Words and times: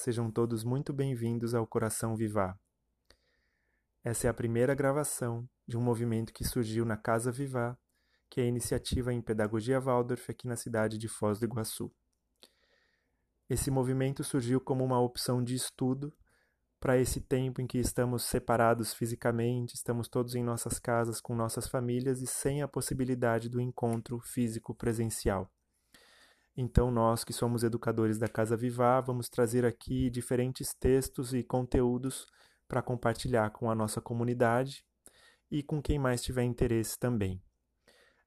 sejam 0.00 0.30
todos 0.30 0.64
muito 0.64 0.94
bem-vindos 0.94 1.54
ao 1.54 1.66
Coração 1.66 2.16
Vivar. 2.16 2.58
Essa 4.02 4.28
é 4.28 4.30
a 4.30 4.34
primeira 4.34 4.74
gravação 4.74 5.46
de 5.68 5.76
um 5.76 5.82
movimento 5.82 6.32
que 6.32 6.42
surgiu 6.42 6.86
na 6.86 6.96
Casa 6.96 7.30
Vivar, 7.30 7.78
que 8.30 8.40
é 8.40 8.44
a 8.44 8.46
iniciativa 8.46 9.12
em 9.12 9.20
Pedagogia 9.20 9.78
Waldorf 9.78 10.30
aqui 10.30 10.48
na 10.48 10.56
cidade 10.56 10.96
de 10.96 11.06
Foz 11.06 11.38
do 11.38 11.44
Iguaçu. 11.44 11.92
Esse 13.46 13.70
movimento 13.70 14.24
surgiu 14.24 14.58
como 14.58 14.82
uma 14.82 14.98
opção 14.98 15.44
de 15.44 15.54
estudo 15.54 16.10
para 16.80 16.96
esse 16.96 17.20
tempo 17.20 17.60
em 17.60 17.66
que 17.66 17.76
estamos 17.76 18.24
separados 18.24 18.94
fisicamente, 18.94 19.74
estamos 19.74 20.08
todos 20.08 20.34
em 20.34 20.42
nossas 20.42 20.78
casas 20.78 21.20
com 21.20 21.34
nossas 21.34 21.68
famílias 21.68 22.22
e 22.22 22.26
sem 22.26 22.62
a 22.62 22.68
possibilidade 22.68 23.50
do 23.50 23.60
encontro 23.60 24.18
físico 24.18 24.74
presencial. 24.74 25.52
Então, 26.56 26.90
nós 26.90 27.24
que 27.24 27.32
somos 27.32 27.62
educadores 27.62 28.18
da 28.18 28.28
Casa 28.28 28.56
Vivar, 28.56 29.00
vamos 29.00 29.28
trazer 29.28 29.64
aqui 29.64 30.10
diferentes 30.10 30.74
textos 30.74 31.32
e 31.32 31.42
conteúdos 31.42 32.26
para 32.68 32.82
compartilhar 32.82 33.50
com 33.50 33.70
a 33.70 33.74
nossa 33.74 34.00
comunidade 34.00 34.84
e 35.50 35.62
com 35.62 35.82
quem 35.82 35.98
mais 35.98 36.22
tiver 36.22 36.44
interesse 36.44 36.98
também. 36.98 37.42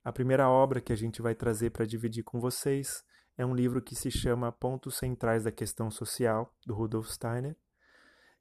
A 0.04 0.12
primeira 0.12 0.50
obra 0.50 0.82
que 0.82 0.92
a 0.92 0.96
gente 0.96 1.22
vai 1.22 1.34
trazer 1.34 1.70
para 1.70 1.86
dividir 1.86 2.24
com 2.24 2.40
vocês 2.40 3.04
é 3.38 3.46
um 3.46 3.56
livro 3.56 3.82
que 3.82 3.96
se 3.96 4.12
chama 4.12 4.52
Pontos 4.52 4.96
Centrais 4.96 5.46
da 5.46 5.52
Questão 5.52 5.90
Social, 5.90 6.54
do 6.66 6.74
Rudolf 6.74 7.10
Steiner. 7.10 7.56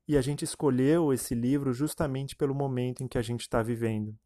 E 0.06 0.16
a 0.16 0.20
gente 0.20 0.44
escolheu 0.44 1.12
esse 1.12 1.34
livro 1.34 1.72
justamente 1.72 2.34
pelo 2.34 2.54
momento 2.54 3.02
em 3.02 3.08
que 3.08 3.16
a 3.16 3.22
gente 3.22 3.42
está 3.42 3.62
vivendo. 3.62 4.18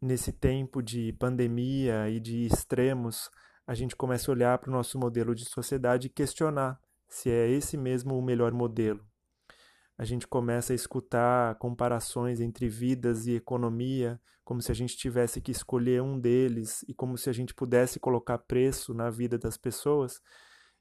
Nesse 0.00 0.32
tempo 0.32 0.82
de 0.82 1.12
pandemia 1.12 2.08
e 2.08 2.18
de 2.18 2.46
extremos, 2.46 3.30
a 3.66 3.74
gente 3.74 3.96
começa 3.96 4.30
a 4.30 4.34
olhar 4.34 4.58
para 4.58 4.70
o 4.70 4.72
nosso 4.72 4.98
modelo 4.98 5.34
de 5.34 5.44
sociedade 5.44 6.06
e 6.06 6.10
questionar 6.10 6.80
se 7.08 7.30
é 7.30 7.48
esse 7.48 7.76
mesmo 7.76 8.18
o 8.18 8.22
melhor 8.22 8.52
modelo 8.52 9.04
a 9.96 10.04
gente 10.04 10.26
começa 10.26 10.72
a 10.72 10.76
escutar 10.76 11.54
comparações 11.56 12.40
entre 12.40 12.68
vidas 12.68 13.26
e 13.26 13.36
economia, 13.36 14.20
como 14.44 14.60
se 14.60 14.72
a 14.72 14.74
gente 14.74 14.96
tivesse 14.96 15.40
que 15.40 15.52
escolher 15.52 16.02
um 16.02 16.18
deles 16.18 16.84
e 16.88 16.94
como 16.94 17.16
se 17.16 17.30
a 17.30 17.32
gente 17.32 17.54
pudesse 17.54 18.00
colocar 18.00 18.38
preço 18.38 18.92
na 18.92 19.08
vida 19.08 19.38
das 19.38 19.56
pessoas. 19.56 20.20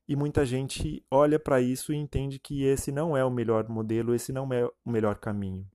E 0.07 0.15
muita 0.15 0.45
gente 0.45 1.05
olha 1.09 1.39
para 1.39 1.61
isso 1.61 1.93
e 1.93 1.95
entende 1.95 2.39
que 2.39 2.63
esse 2.63 2.91
não 2.91 3.15
é 3.15 3.23
o 3.23 3.31
melhor 3.31 3.69
modelo, 3.69 4.13
esse 4.15 4.33
não 4.33 4.51
é 4.51 4.65
o 4.65 4.91
melhor 4.91 5.19
caminho. 5.19 5.65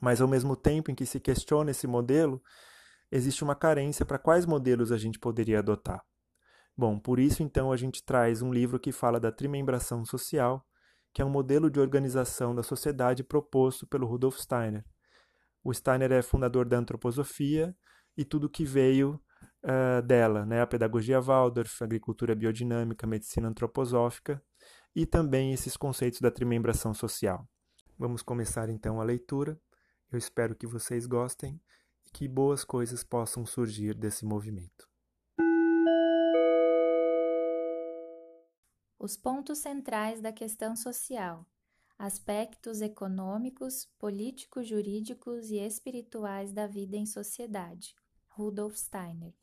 Mas 0.00 0.20
ao 0.20 0.28
mesmo 0.28 0.56
tempo 0.56 0.90
em 0.90 0.94
que 0.94 1.04
se 1.04 1.20
questiona 1.20 1.72
esse 1.72 1.86
modelo, 1.86 2.42
existe 3.10 3.44
uma 3.44 3.54
carência 3.54 4.06
para 4.06 4.18
quais 4.18 4.46
modelos 4.46 4.90
a 4.90 4.96
gente 4.96 5.18
poderia 5.18 5.58
adotar. 5.58 6.02
Bom, 6.76 6.98
por 6.98 7.18
isso 7.18 7.42
então 7.42 7.70
a 7.70 7.76
gente 7.76 8.02
traz 8.02 8.40
um 8.40 8.52
livro 8.52 8.80
que 8.80 8.92
fala 8.92 9.20
da 9.20 9.30
trimembração 9.30 10.04
social, 10.04 10.66
que 11.12 11.20
é 11.20 11.24
um 11.24 11.30
modelo 11.30 11.70
de 11.70 11.78
organização 11.78 12.54
da 12.54 12.62
sociedade 12.62 13.22
proposto 13.22 13.86
pelo 13.86 14.06
Rudolf 14.06 14.38
Steiner. 14.38 14.84
O 15.62 15.72
Steiner 15.72 16.10
é 16.10 16.22
fundador 16.22 16.66
da 16.66 16.78
antroposofia 16.78 17.76
e 18.16 18.24
tudo 18.24 18.48
que 18.48 18.64
veio 18.64 19.20
uh, 19.62 20.02
dela, 20.02 20.46
né? 20.46 20.60
a 20.60 20.66
pedagogia 20.66 21.20
Waldorf, 21.20 21.82
a 21.82 21.84
agricultura 21.84 22.34
biodinâmica, 22.34 23.06
a 23.06 23.08
medicina 23.08 23.48
antroposófica 23.48 24.42
e 24.94 25.06
também 25.06 25.52
esses 25.52 25.76
conceitos 25.76 26.20
da 26.20 26.30
trimembração 26.30 26.92
social. 26.94 27.46
Vamos 27.98 28.22
começar 28.22 28.68
então 28.68 29.00
a 29.00 29.04
leitura. 29.04 29.60
Eu 30.10 30.18
espero 30.18 30.54
que 30.54 30.66
vocês 30.66 31.06
gostem 31.06 31.60
e 32.06 32.10
que 32.10 32.26
boas 32.26 32.64
coisas 32.64 33.04
possam 33.04 33.46
surgir 33.46 33.94
desse 33.94 34.24
movimento. 34.24 34.91
Os 39.02 39.16
pontos 39.16 39.58
centrais 39.58 40.20
da 40.20 40.30
questão 40.32 40.76
social, 40.76 41.44
aspectos 41.98 42.80
econômicos, 42.80 43.90
políticos, 43.98 44.68
jurídicos 44.68 45.50
e 45.50 45.56
espirituais 45.56 46.52
da 46.52 46.68
vida 46.68 46.96
em 46.96 47.04
sociedade. 47.04 47.96
Rudolf 48.28 48.76
Steiner. 48.76 49.34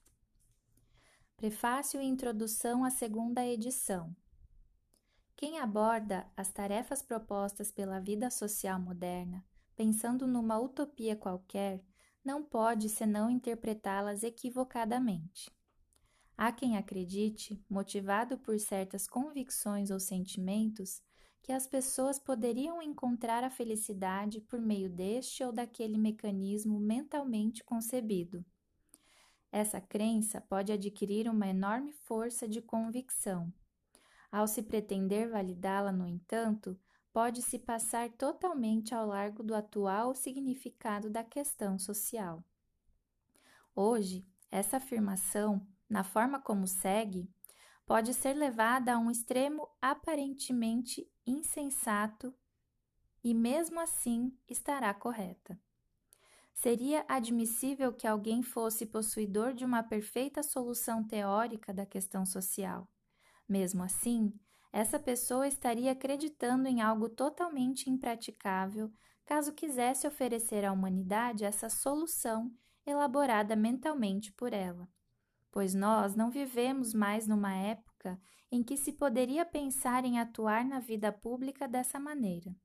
Prefácio 1.36 2.02
e 2.02 2.06
introdução 2.06 2.86
à 2.86 2.90
segunda 2.90 3.46
edição. 3.46 4.16
Quem 5.36 5.60
aborda 5.60 6.26
as 6.38 6.50
tarefas 6.54 7.02
propostas 7.02 7.70
pela 7.70 8.00
vida 8.00 8.32
social 8.32 8.80
moderna, 8.80 9.46
pensando 9.76 10.26
numa 10.26 10.58
utopia 10.58 11.18
qualquer, 11.18 11.84
não 12.24 12.42
pode 12.42 12.88
senão 12.88 13.30
interpretá-las 13.30 14.24
equivocadamente. 14.24 15.52
Há 16.42 16.54
quem 16.54 16.78
acredite, 16.78 17.62
motivado 17.70 18.38
por 18.38 18.58
certas 18.62 19.06
convicções 19.06 19.92
ou 19.92 20.00
sentimentos, 20.00 21.04
que 21.42 21.52
as 21.52 21.68
pessoas 21.68 22.18
poderiam 22.18 22.82
encontrar 22.82 23.44
a 23.44 23.50
felicidade 23.50 24.40
por 24.40 24.62
meio 24.62 24.90
deste 24.90 25.44
ou 25.44 25.52
daquele 25.52 25.98
mecanismo 25.98 26.80
mentalmente 26.80 27.62
concebido. 27.62 28.46
Essa 29.52 29.82
crença 29.82 30.40
pode 30.40 30.72
adquirir 30.72 31.28
uma 31.28 31.46
enorme 31.46 31.92
força 31.92 32.48
de 32.48 32.62
convicção. 32.62 33.54
Ao 34.32 34.48
se 34.48 34.62
pretender 34.64 35.30
validá-la, 35.30 35.92
no 35.92 36.08
entanto, 36.08 36.80
pode-se 37.12 37.60
passar 37.60 38.10
totalmente 38.12 38.96
ao 38.96 39.06
largo 39.08 39.44
do 39.44 39.54
atual 39.54 40.16
significado 40.16 41.10
da 41.10 41.22
questão 41.22 41.78
social. 41.78 42.42
Hoje, 43.76 44.26
essa 44.50 44.78
afirmação 44.78 45.68
na 45.90 46.04
forma 46.04 46.40
como 46.40 46.68
segue, 46.68 47.28
pode 47.86 48.14
ser 48.14 48.34
levada 48.34 48.94
a 48.94 49.00
um 49.00 49.10
extremo 49.10 49.68
aparentemente 49.82 51.10
insensato 51.26 52.34
e, 53.24 53.34
mesmo 53.34 53.80
assim, 53.80 54.32
estará 54.48 54.94
correta. 54.94 55.60
Seria 56.54 57.04
admissível 57.08 57.92
que 57.92 58.06
alguém 58.06 58.44
fosse 58.44 58.86
possuidor 58.86 59.54
de 59.54 59.66
uma 59.66 59.82
perfeita 59.82 60.44
solução 60.44 61.04
teórica 61.04 61.74
da 61.74 61.86
questão 61.86 62.26
social. 62.26 62.88
Mesmo 63.48 63.82
assim, 63.82 64.34
essa 64.72 65.00
pessoa 65.00 65.48
estaria 65.48 65.92
acreditando 65.92 66.68
em 66.68 66.82
algo 66.82 67.10
totalmente 67.10 67.90
impraticável 67.90 68.92
caso 69.26 69.54
quisesse 69.54 70.06
oferecer 70.06 70.64
à 70.64 70.72
humanidade 70.72 71.44
essa 71.44 71.70
solução 71.70 72.52
elaborada 72.86 73.56
mentalmente 73.56 74.32
por 74.32 74.54
ela 74.54 74.88
pois 75.52 75.74
nós 75.74 76.16
não 76.16 76.30
vivemos 76.30 76.94
mais 76.94 77.28
numa 77.28 77.54
época 77.54 78.20
em 78.52 78.64
que 78.64 78.78
se 78.78 78.94
poderia 78.94 79.46
pensar 79.46 80.06
em 80.06 80.20
atuar 80.20 80.66
na 80.66 80.80
vida 80.80 81.12
pública 81.12 81.68
dessa 81.68 82.00
maneira. 82.00 82.56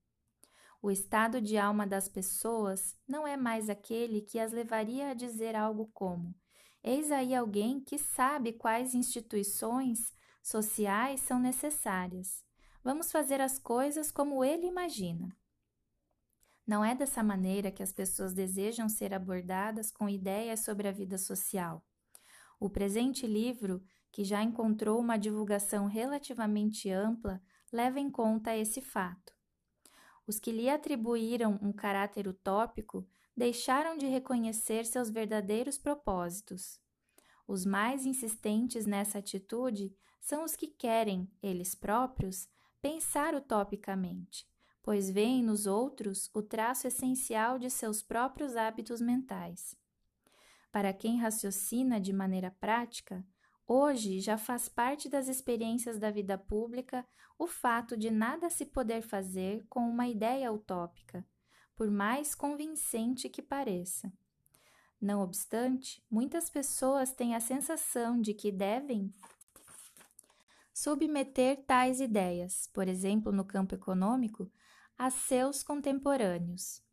O 0.81 0.91
estado 0.91 1.41
de 1.41 1.57
alma 1.57 1.87
das 1.87 2.09
pessoas 2.09 2.95
não 3.09 3.27
é 3.27 3.37
mais 3.37 3.71
aquele 3.71 4.21
que 4.21 4.39
as 4.39 4.53
levaria 4.53 5.11
a 5.11 5.15
dizer 5.15 5.57
algo 5.57 5.91
como: 5.95 6.35
Eis 6.83 7.11
aí 7.11 7.35
alguém 7.35 7.81
que 7.81 7.97
sabe 7.97 8.53
quais 8.53 8.95
instituições 8.95 10.13
sociais 10.43 11.21
são 11.21 11.39
necessárias. 11.39 12.45
Vamos 12.83 13.11
fazer 13.11 13.41
as 13.41 13.59
coisas 13.59 14.11
como 14.11 14.45
ele 14.45 14.67
imagina. 14.67 15.35
Não 16.67 16.85
é 16.85 16.95
dessa 16.95 17.23
maneira 17.23 17.71
que 17.71 17.83
as 17.83 17.93
pessoas 17.93 18.35
desejam 18.35 18.89
ser 18.89 19.15
abordadas 19.15 19.91
com 19.91 20.09
ideias 20.09 20.61
sobre 20.61 20.87
a 20.87 20.93
vida 20.93 21.17
social. 21.17 21.83
O 22.59 22.71
presente 22.71 23.27
livro, 23.27 23.83
que 24.11 24.25
já 24.25 24.43
encontrou 24.43 25.01
uma 25.01 25.17
divulgação 25.17 25.87
relativamente 25.87 26.91
ampla, 26.91 27.43
leva 27.73 27.99
em 27.99 28.11
conta 28.11 28.57
esse 28.57 28.81
fato. 28.81 29.35
Os 30.27 30.39
que 30.39 30.53
lhe 30.53 30.71
atribuíram 30.71 31.59
um 31.61 31.73
caráter 31.73 32.27
utópico 32.27 33.07
deixaram 33.37 33.99
de 33.99 34.07
reconhecer 34.07 34.87
seus 34.87 35.11
verdadeiros 35.11 35.77
propósitos. 35.77 36.81
Os 37.47 37.67
mais 37.67 38.07
insistentes 38.07 38.87
nessa 38.87 39.19
atitude 39.19 39.95
são 40.21 40.45
os 40.45 40.57
que 40.57 40.69
querem, 40.69 41.31
eles 41.43 41.75
próprios, 41.75 42.49
pensar 42.81 43.35
utopicamente, 43.35 44.47
pois 44.83 45.11
veem 45.11 45.43
nos 45.43 45.67
outros 45.67 46.31
o 46.33 46.43
traço 46.43 46.87
essencial 46.87 47.59
de 47.59 47.69
seus 47.69 48.03
próprios 48.03 48.57
hábitos 48.57 49.01
mentais. 49.01 49.77
Para 50.75 50.93
quem 50.93 51.21
raciocina 51.21 52.01
de 52.01 52.13
maneira 52.13 52.51
prática, 52.51 53.25
hoje 53.65 54.19
já 54.19 54.37
faz 54.37 54.69
parte 54.69 55.09
das 55.09 55.29
experiências 55.29 56.01
da 56.01 56.11
vida 56.11 56.37
pública 56.37 57.07
o 57.39 57.47
fato 57.47 57.97
de 57.97 58.11
nada 58.11 58.51
se 58.51 58.67
poder 58.67 59.01
fazer 59.01 59.65
com 59.69 59.89
uma 59.89 60.09
ideia 60.09 60.53
utópica, 60.53 61.25
por 61.77 61.89
mais 61.93 62.35
convincente 62.35 63.29
que 63.29 63.41
pareça. 63.41 64.13
Não 65.01 65.21
obstante, 65.21 66.05
muitas 66.11 66.51
pessoas 66.51 67.13
têm 67.13 67.37
a 67.37 67.41
sensação 67.41 68.21
de 68.21 68.35
que 68.35 68.51
devem 68.51 69.15
submeter 70.73 71.65
tais 71.65 72.01
ideias, 72.01 72.69
por 72.75 72.89
exemplo, 72.89 73.31
no 73.31 73.45
campo 73.45 73.77
econômico, 73.77 74.51
a 74.99 75.09
seus 75.09 75.63
contemporâneos. 75.63 76.84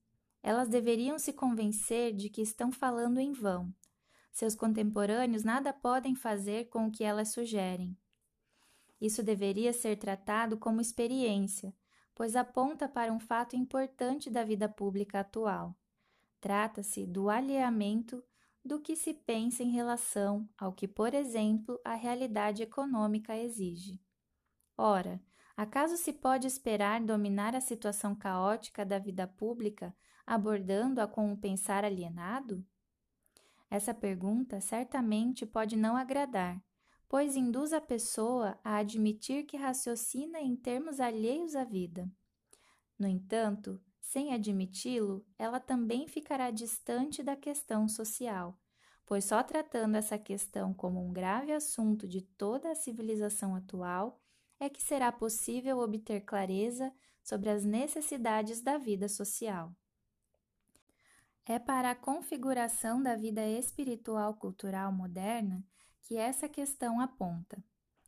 Elas 0.44 0.68
deveriam 0.68 1.20
se 1.20 1.34
convencer 1.34 2.14
de 2.14 2.30
que 2.30 2.42
estão 2.42 2.72
falando 2.72 3.20
em 3.20 3.32
vão. 3.32 3.74
Seus 4.32 4.56
contemporâneos 4.56 5.44
nada 5.44 5.74
podem 5.74 6.16
fazer 6.16 6.70
com 6.70 6.88
o 6.88 6.92
que 6.92 7.04
elas 7.04 7.30
sugerem. 7.34 7.98
Isso 9.00 9.22
deveria 9.24 9.74
ser 9.74 9.98
tratado 9.98 10.58
como 10.58 10.80
experiência, 10.80 11.74
pois 12.16 12.36
aponta 12.36 12.88
para 12.88 13.12
um 13.12 13.20
fato 13.20 13.56
importante 13.56 14.30
da 14.30 14.44
vida 14.44 14.70
pública 14.70 15.20
atual. 15.20 15.76
Trata-se 16.40 17.06
do 17.06 17.30
alheamento 17.30 18.24
do 18.64 18.80
que 18.80 18.96
se 18.96 19.14
pensa 19.14 19.64
em 19.64 19.72
relação 19.72 20.48
ao 20.58 20.72
que, 20.72 20.88
por 20.88 21.14
exemplo, 21.14 21.80
a 21.84 21.96
realidade 21.96 22.62
econômica 22.62 23.36
exige. 23.36 24.00
Ora, 24.78 25.22
acaso 25.58 25.98
se 25.98 26.14
pode 26.14 26.48
esperar 26.48 27.02
dominar 27.02 27.56
a 27.56 27.62
situação 27.62 28.16
caótica 28.16 28.86
da 28.86 29.00
vida 29.00 29.28
pública 29.28 29.96
abordando-a 30.26 31.08
com 31.08 31.32
um 31.32 31.36
pensar 31.36 31.84
alienado? 31.84 32.66
Essa 33.70 33.94
pergunta 33.94 34.60
certamente 34.60 35.46
pode 35.46 35.78
não 35.78 35.96
agradar, 35.96 36.62
pois 37.08 37.36
induz 37.36 37.74
a 37.74 37.80
pessoa 37.80 38.60
a 38.64 38.78
admitir 38.78 39.46
que 39.46 39.58
raciocina 39.58 40.40
em 40.40 40.56
termos 40.56 41.00
alheios 41.00 41.56
à 41.56 41.64
vida. 41.64 42.10
No 43.00 43.08
entanto, 43.08 43.82
sem 44.00 44.34
admiti-lo, 44.34 45.26
ela 45.40 45.60
também 45.60 46.08
ficará 46.08 46.52
distante 46.52 47.24
da 47.24 47.36
questão 47.36 47.88
social, 47.88 48.60
pois 49.06 49.26
só 49.26 49.42
tratando 49.42 49.96
essa 49.96 50.18
questão 50.18 50.74
como 50.74 51.06
um 51.06 51.14
grave 51.14 51.52
assunto 51.52 52.08
de 52.08 52.22
toda 52.22 52.72
a 52.72 52.76
civilização 52.76 53.56
atual 53.56 54.22
é 54.60 54.70
que 54.70 54.82
será 54.82 55.12
possível 55.12 55.80
obter 55.80 56.22
clareza 56.22 56.94
sobre 57.24 57.50
as 57.50 57.66
necessidades 57.66 58.62
da 58.62 58.78
vida 58.78 59.08
social. 59.08 59.76
É 61.46 61.58
para 61.58 61.92
a 61.92 61.96
configuração 61.96 63.02
da 63.02 63.16
vida 63.16 63.46
espiritual 63.48 64.36
cultural 64.36 64.92
moderna 64.92 65.66
que 66.04 66.16
essa 66.16 66.48
questão 66.48 67.00
aponta. 67.00 67.64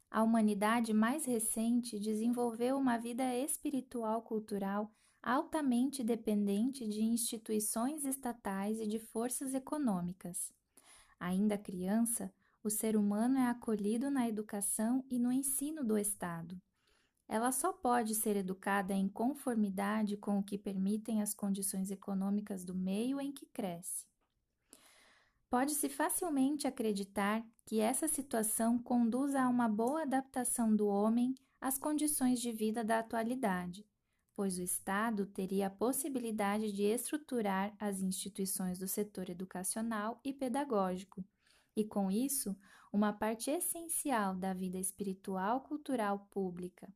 A 0.09 0.21
humanidade 0.21 0.93
mais 0.93 1.25
recente 1.25 1.99
desenvolveu 1.99 2.77
uma 2.77 2.97
vida 2.97 3.35
espiritual 3.35 4.21
cultural 4.21 4.91
altamente 5.23 6.03
dependente 6.03 6.87
de 6.87 7.01
instituições 7.01 8.05
estatais 8.05 8.79
e 8.79 8.85
de 8.85 8.99
forças 8.99 9.55
econômicas. 9.55 10.53
Ainda 11.19 11.57
criança, 11.57 12.31
o 12.63 12.69
ser 12.69 12.95
humano 12.95 13.39
é 13.39 13.47
acolhido 13.47 14.11
na 14.11 14.27
educação 14.27 15.03
e 15.09 15.17
no 15.17 15.31
ensino 15.31 15.83
do 15.83 15.97
Estado. 15.97 16.61
Ela 17.27 17.51
só 17.51 17.73
pode 17.73 18.15
ser 18.15 18.35
educada 18.35 18.93
em 18.93 19.07
conformidade 19.07 20.17
com 20.17 20.39
o 20.39 20.43
que 20.43 20.57
permitem 20.57 21.21
as 21.21 21.33
condições 21.33 21.89
econômicas 21.89 22.63
do 22.63 22.75
meio 22.75 23.19
em 23.19 23.31
que 23.31 23.45
cresce. 23.45 24.05
Pode-se 25.49 25.87
facilmente 25.87 26.65
acreditar 26.65 27.45
que 27.65 27.79
essa 27.79 28.07
situação 28.07 28.77
conduza 28.77 29.41
a 29.41 29.49
uma 29.49 29.69
boa 29.69 30.01
adaptação 30.01 30.75
do 30.75 30.87
homem 30.87 31.35
às 31.61 31.77
condições 31.77 32.41
de 32.41 32.51
vida 32.51 32.83
da 32.83 32.99
atualidade, 32.99 33.87
pois 34.35 34.57
o 34.57 34.63
Estado 34.63 35.25
teria 35.27 35.67
a 35.67 35.69
possibilidade 35.69 36.71
de 36.71 36.83
estruturar 36.83 37.73
as 37.79 38.01
instituições 38.01 38.79
do 38.79 38.87
setor 38.87 39.29
educacional 39.29 40.19
e 40.23 40.33
pedagógico, 40.33 41.23
e 41.75 41.85
com 41.85 42.11
isso, 42.11 42.55
uma 42.91 43.13
parte 43.13 43.49
essencial 43.49 44.35
da 44.35 44.53
vida 44.53 44.77
espiritual 44.77 45.61
cultural 45.61 46.27
pública, 46.31 46.91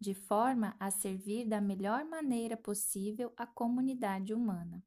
de 0.00 0.14
forma 0.14 0.74
a 0.80 0.90
servir 0.90 1.44
da 1.44 1.60
melhor 1.60 2.04
maneira 2.04 2.56
possível 2.56 3.32
a 3.36 3.46
comunidade 3.46 4.32
humana. 4.32 4.82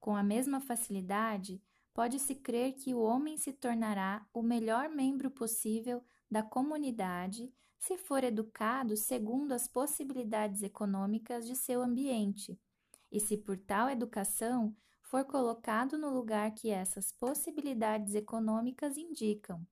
Com 0.00 0.16
a 0.16 0.22
mesma 0.22 0.58
facilidade, 0.58 1.62
pode-se 1.92 2.34
crer 2.34 2.72
que 2.72 2.94
o 2.94 3.00
homem 3.00 3.36
se 3.36 3.52
tornará 3.52 4.26
o 4.32 4.42
melhor 4.42 4.88
membro 4.88 5.30
possível 5.30 6.02
da 6.30 6.42
comunidade 6.42 7.52
se 7.78 7.98
for 7.98 8.24
educado 8.24 8.96
segundo 8.96 9.52
as 9.52 9.68
possibilidades 9.68 10.62
econômicas 10.62 11.46
de 11.46 11.54
seu 11.54 11.82
ambiente, 11.82 12.58
e 13.12 13.20
se 13.20 13.36
por 13.36 13.58
tal 13.58 13.90
educação 13.90 14.74
for 15.02 15.24
colocado 15.24 15.96
no 15.96 16.10
lugar 16.10 16.52
que 16.52 16.70
essas 16.70 17.12
possibilidades 17.12 18.14
econômicas 18.14 18.96
indicam. 18.96 19.64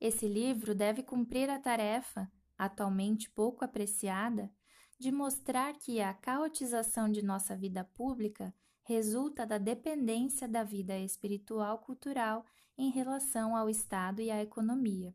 Esse 0.00 0.26
livro 0.28 0.74
deve 0.74 1.02
cumprir 1.02 1.50
a 1.50 1.58
tarefa, 1.58 2.30
atualmente 2.58 3.30
pouco 3.30 3.64
apreciada, 3.64 4.50
de 4.98 5.12
mostrar 5.12 5.74
que 5.74 6.00
a 6.00 6.14
caotização 6.14 7.10
de 7.10 7.22
nossa 7.22 7.56
vida 7.56 7.84
pública 7.84 8.54
resulta 8.82 9.44
da 9.44 9.58
dependência 9.58 10.48
da 10.48 10.62
vida 10.62 10.98
espiritual 10.98 11.78
cultural 11.78 12.44
em 12.78 12.90
relação 12.90 13.56
ao 13.56 13.68
Estado 13.68 14.22
e 14.22 14.30
à 14.30 14.42
economia. 14.42 15.14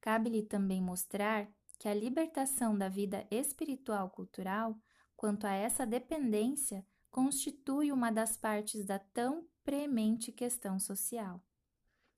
Cabe-lhe 0.00 0.42
também 0.42 0.82
mostrar 0.82 1.48
que 1.78 1.88
a 1.88 1.94
libertação 1.94 2.76
da 2.76 2.88
vida 2.88 3.26
espiritual 3.30 4.10
cultural, 4.10 4.76
quanto 5.16 5.46
a 5.46 5.52
essa 5.52 5.86
dependência, 5.86 6.84
constitui 7.10 7.92
uma 7.92 8.10
das 8.10 8.36
partes 8.36 8.84
da 8.84 8.98
tão 8.98 9.46
premente 9.62 10.32
questão 10.32 10.78
social. 10.78 11.40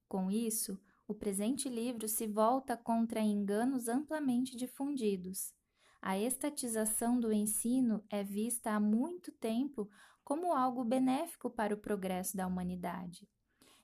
Com 0.08 0.30
isso, 0.30 0.80
o 1.06 1.14
presente 1.14 1.68
livro 1.68 2.08
se 2.08 2.26
volta 2.26 2.76
contra 2.76 3.20
enganos 3.20 3.88
amplamente 3.88 4.56
difundidos. 4.56 5.52
A 6.00 6.18
estatização 6.18 7.18
do 7.18 7.32
ensino 7.32 8.04
é 8.10 8.22
vista 8.22 8.72
há 8.72 8.80
muito 8.80 9.32
tempo 9.32 9.88
como 10.22 10.54
algo 10.54 10.84
benéfico 10.84 11.50
para 11.50 11.74
o 11.74 11.78
progresso 11.78 12.36
da 12.36 12.46
humanidade. 12.46 13.28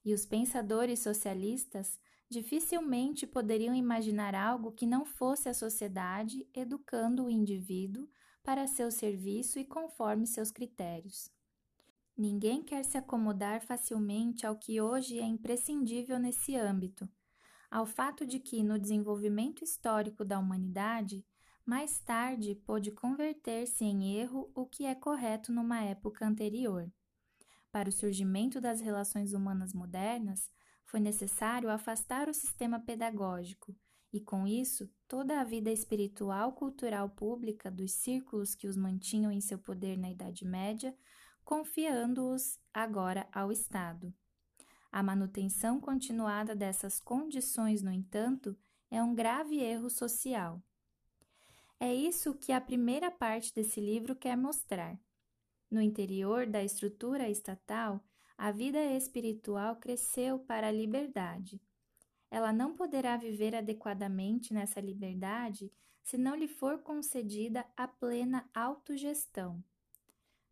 E 0.05 0.15
os 0.15 0.25
pensadores 0.25 1.01
socialistas 1.01 1.99
dificilmente 2.29 3.27
poderiam 3.27 3.75
imaginar 3.75 4.35
algo 4.35 4.73
que 4.73 4.87
não 4.87 5.05
fosse 5.05 5.49
a 5.49 5.55
sociedade 5.55 6.49
educando 6.55 7.25
o 7.25 7.31
indivíduo 7.31 8.09
para 8.43 8.67
seu 8.67 8.91
serviço 8.91 9.59
e 9.59 9.65
conforme 9.65 10.27
seus 10.27 10.51
critérios. 10.51 11.31
Ninguém 12.17 12.63
quer 12.63 12.85
se 12.85 12.99
acomodar 12.99 13.63
facilmente 13.63 14.47
ao 14.47 14.57
que 14.57 14.81
hoje 14.81 15.19
é 15.19 15.25
imprescindível 15.25 16.19
nesse 16.19 16.55
âmbito, 16.55 17.09
ao 17.71 17.87
fato 17.87 18.27
de 18.27 18.41
que, 18.41 18.63
no 18.63 18.79
desenvolvimento 18.79 19.63
histórico 19.63 20.25
da 20.25 20.39
humanidade, 20.39 21.25
mais 21.65 22.01
tarde 22.01 22.55
pôde 22.55 22.91
converter-se 22.91 23.85
em 23.85 24.17
erro 24.17 24.51
o 24.55 24.67
que 24.67 24.85
é 24.85 24.95
correto 24.95 25.53
numa 25.53 25.81
época 25.83 26.27
anterior. 26.27 26.91
Para 27.71 27.89
o 27.89 27.93
surgimento 27.93 28.61
das 28.61 28.81
relações 28.81 29.33
humanas 29.33 29.73
modernas, 29.73 30.51
foi 30.85 30.99
necessário 30.99 31.71
afastar 31.71 32.29
o 32.29 32.35
sistema 32.35 32.81
pedagógico 32.81 33.77
e, 34.13 34.21
com 34.21 34.47
isso, 34.47 34.91
toda 35.07 35.41
a 35.41 35.45
vida 35.45 35.71
espiritual 35.71 36.53
cultural 36.53 37.09
pública 37.09 37.71
dos 37.71 37.93
círculos 37.93 38.57
que 38.57 38.67
os 38.67 38.77
mantinham 38.77 39.31
em 39.31 39.41
seu 39.41 39.59
poder 39.59 39.97
na 39.97 40.11
Idade 40.11 40.45
Média, 40.45 40.93
confiando-os 41.45 42.59
agora 42.75 43.29
ao 43.33 43.53
Estado. 43.53 44.13
A 44.93 45.03
manutenção 45.03 45.81
continuada 45.81 46.55
dessas 46.55 46.99
condições, 47.01 47.83
no 47.83 47.93
entanto, 47.93 48.57
é 48.91 49.03
um 49.03 49.15
grave 49.15 49.61
erro 49.61 49.89
social. 49.89 50.61
É 51.79 51.95
isso 51.95 52.35
que 52.35 52.53
a 52.53 52.61
primeira 52.61 53.11
parte 53.11 53.55
desse 53.55 53.81
livro 53.81 54.17
quer 54.17 54.37
mostrar. 54.37 54.99
No 55.71 55.81
interior 55.81 56.47
da 56.47 56.63
estrutura 56.63 57.29
estatal, 57.29 58.05
a 58.37 58.51
vida 58.51 58.83
espiritual 58.97 59.77
cresceu 59.77 60.39
para 60.41 60.67
a 60.67 60.73
liberdade. 60.73 61.63
Ela 62.31 62.53
não 62.53 62.75
poderá 62.75 63.17
viver 63.17 63.55
adequadamente 63.55 64.53
nessa 64.53 64.81
liberdade 64.81 65.73
se 66.03 66.19
não 66.19 66.35
lhe 66.35 66.49
for 66.49 66.79
concedida 66.79 67.65
a 67.77 67.87
plena 67.87 68.49
autogestão. 68.53 69.63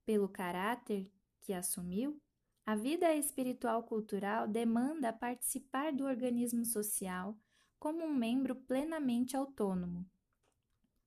Pelo 0.05 0.29
caráter 0.29 1.11
que 1.41 1.53
assumiu, 1.53 2.21
a 2.69 2.77
vida 2.77 3.15
espiritual 3.15 3.83
cultural 3.83 4.47
demanda 4.47 5.11
participar 5.11 5.91
do 5.91 6.05
organismo 6.05 6.67
social 6.67 7.35
como 7.79 8.05
um 8.05 8.13
membro 8.13 8.55
plenamente 8.55 9.35
autônomo. 9.35 10.05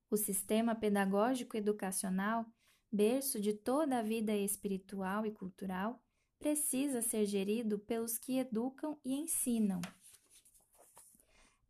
O 0.09 0.17
sistema 0.17 0.73
pedagógico 0.73 1.55
educacional, 1.55 2.47
berço 2.91 3.39
de 3.39 3.53
toda 3.53 3.99
a 3.99 4.01
vida 4.01 4.35
espiritual 4.35 5.23
e 5.23 5.31
cultural, 5.31 6.01
precisa 6.39 6.99
ser 6.99 7.27
gerido 7.27 7.77
pelos 7.77 8.17
que 8.17 8.39
educam 8.39 8.97
e 9.05 9.13
ensinam. 9.13 9.81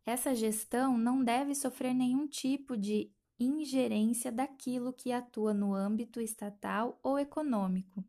Essa 0.05 0.33
gestão 0.33 0.97
não 0.97 1.21
deve 1.21 1.53
sofrer 1.53 1.93
nenhum 1.93 2.29
tipo 2.29 2.77
de 2.77 3.11
ingerência 3.37 4.31
daquilo 4.31 4.93
que 4.93 5.11
atua 5.11 5.53
no 5.53 5.73
âmbito 5.73 6.21
estatal 6.21 6.97
ou 7.03 7.19
econômico. 7.19 8.01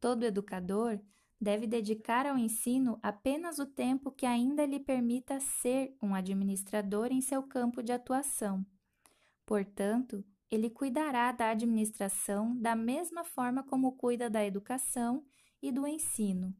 Todo 0.00 0.24
educador 0.24 1.00
deve 1.40 1.66
dedicar 1.66 2.26
ao 2.26 2.38
ensino 2.38 2.98
apenas 3.02 3.58
o 3.58 3.66
tempo 3.66 4.10
que 4.10 4.26
ainda 4.26 4.64
lhe 4.64 4.80
permita 4.80 5.38
ser 5.40 5.96
um 6.02 6.14
administrador 6.14 7.08
em 7.12 7.20
seu 7.20 7.42
campo 7.42 7.82
de 7.82 7.92
atuação 7.92 8.64
Portanto, 9.46 10.24
ele 10.50 10.68
cuidará 10.68 11.30
da 11.30 11.50
administração 11.50 12.56
da 12.60 12.74
mesma 12.74 13.24
forma 13.24 13.62
como 13.62 13.92
cuida 13.92 14.28
da 14.28 14.44
educação 14.44 15.24
e 15.62 15.70
do 15.70 15.86
ensino. 15.86 16.54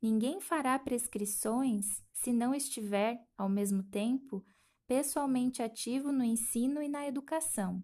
Ninguém 0.00 0.38
fará 0.38 0.78
prescrições 0.78 2.02
se 2.12 2.30
não 2.30 2.54
estiver, 2.54 3.26
ao 3.38 3.48
mesmo 3.48 3.82
tempo, 3.82 4.44
pessoalmente 4.86 5.62
ativo 5.62 6.12
no 6.12 6.22
ensino 6.22 6.82
e 6.82 6.88
na 6.88 7.06
educação. 7.06 7.82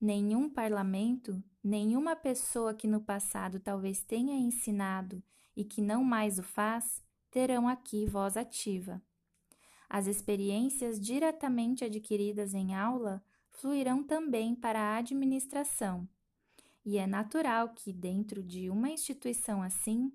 Nenhum 0.00 0.48
parlamento, 0.48 1.42
nenhuma 1.62 2.16
pessoa 2.16 2.72
que 2.72 2.88
no 2.88 3.02
passado 3.02 3.60
talvez 3.60 4.02
tenha 4.02 4.34
ensinado 4.34 5.22
e 5.54 5.62
que 5.62 5.82
não 5.82 6.02
mais 6.02 6.38
o 6.38 6.42
faz, 6.42 7.02
terão 7.30 7.68
aqui 7.68 8.06
voz 8.06 8.36
ativa. 8.36 9.02
As 9.90 10.06
experiências 10.06 10.98
diretamente 10.98 11.84
adquiridas 11.84 12.54
em 12.54 12.74
aula 12.74 13.22
fluirão 13.50 14.02
também 14.02 14.54
para 14.54 14.80
a 14.80 14.96
administração. 14.96 16.08
E 16.82 16.96
é 16.96 17.06
natural 17.06 17.74
que, 17.74 17.92
dentro 17.92 18.42
de 18.42 18.70
uma 18.70 18.88
instituição 18.88 19.62
assim, 19.62 20.10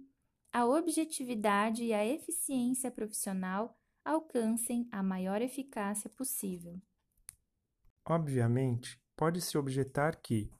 a 0.51 0.65
objetividade 0.65 1.83
e 1.83 1.93
a 1.93 2.03
eficiência 2.03 2.89
profissional 2.89 3.77
alcancem 4.03 4.87
a 4.91 5.03
maior 5.03 5.41
eficácia 5.41 6.09
possível. 6.09 6.81
Obviamente, 8.07 8.99
pode-se 9.15 9.57
objetar 9.57 10.17
que, 10.17 10.51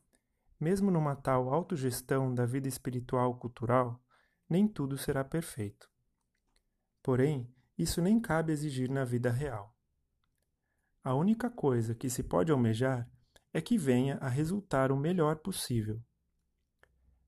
mesmo 0.60 0.90
numa 0.90 1.16
tal 1.16 1.54
autogestão 1.54 2.34
da 2.34 2.46
vida 2.46 2.68
espiritual 2.68 3.38
cultural, 3.38 4.02
nem 4.50 4.68
tudo 4.68 4.98
será 4.98 5.24
perfeito. 5.24 5.90
Porém, 7.04 7.54
isso 7.78 8.02
nem 8.02 8.20
cabe 8.20 8.54
exigir 8.54 8.90
na 8.90 9.04
vida 9.04 9.32
real. 9.32 9.76
A 11.04 11.14
única 11.14 11.50
coisa 11.50 11.94
que 11.94 12.10
se 12.10 12.24
pode 12.24 12.52
almejar 12.52 13.10
é 13.54 13.62
que 13.62 13.78
venha 13.78 14.18
a 14.18 14.28
resultar 14.28 14.92
o 14.92 14.98
melhor 14.98 15.38
possível. 15.38 16.02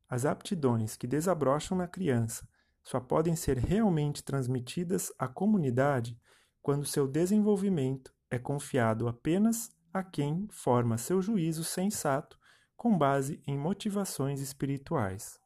As 0.09 0.25
aptidões 0.25 0.95
que 0.95 1.05
desabrocham 1.05 1.77
na 1.77 1.87
criança 1.87 2.47
só 2.83 2.99
podem 2.99 3.35
ser 3.35 3.57
realmente 3.57 4.23
transmitidas 4.23 5.11
à 5.19 5.27
comunidade 5.27 6.19
quando 6.61 6.85
seu 6.85 7.07
desenvolvimento 7.07 8.13
é 8.29 8.39
confiado 8.39 9.07
apenas 9.07 9.69
a 9.97 10.03
quem 10.03 10.47
forma 10.49 10.97
seu 10.97 11.21
juízo 11.21 11.63
sensato 11.63 12.37
com 12.75 12.97
base 12.97 13.41
em 13.47 13.57
motivações 13.57 14.39
espirituais. 14.39 15.39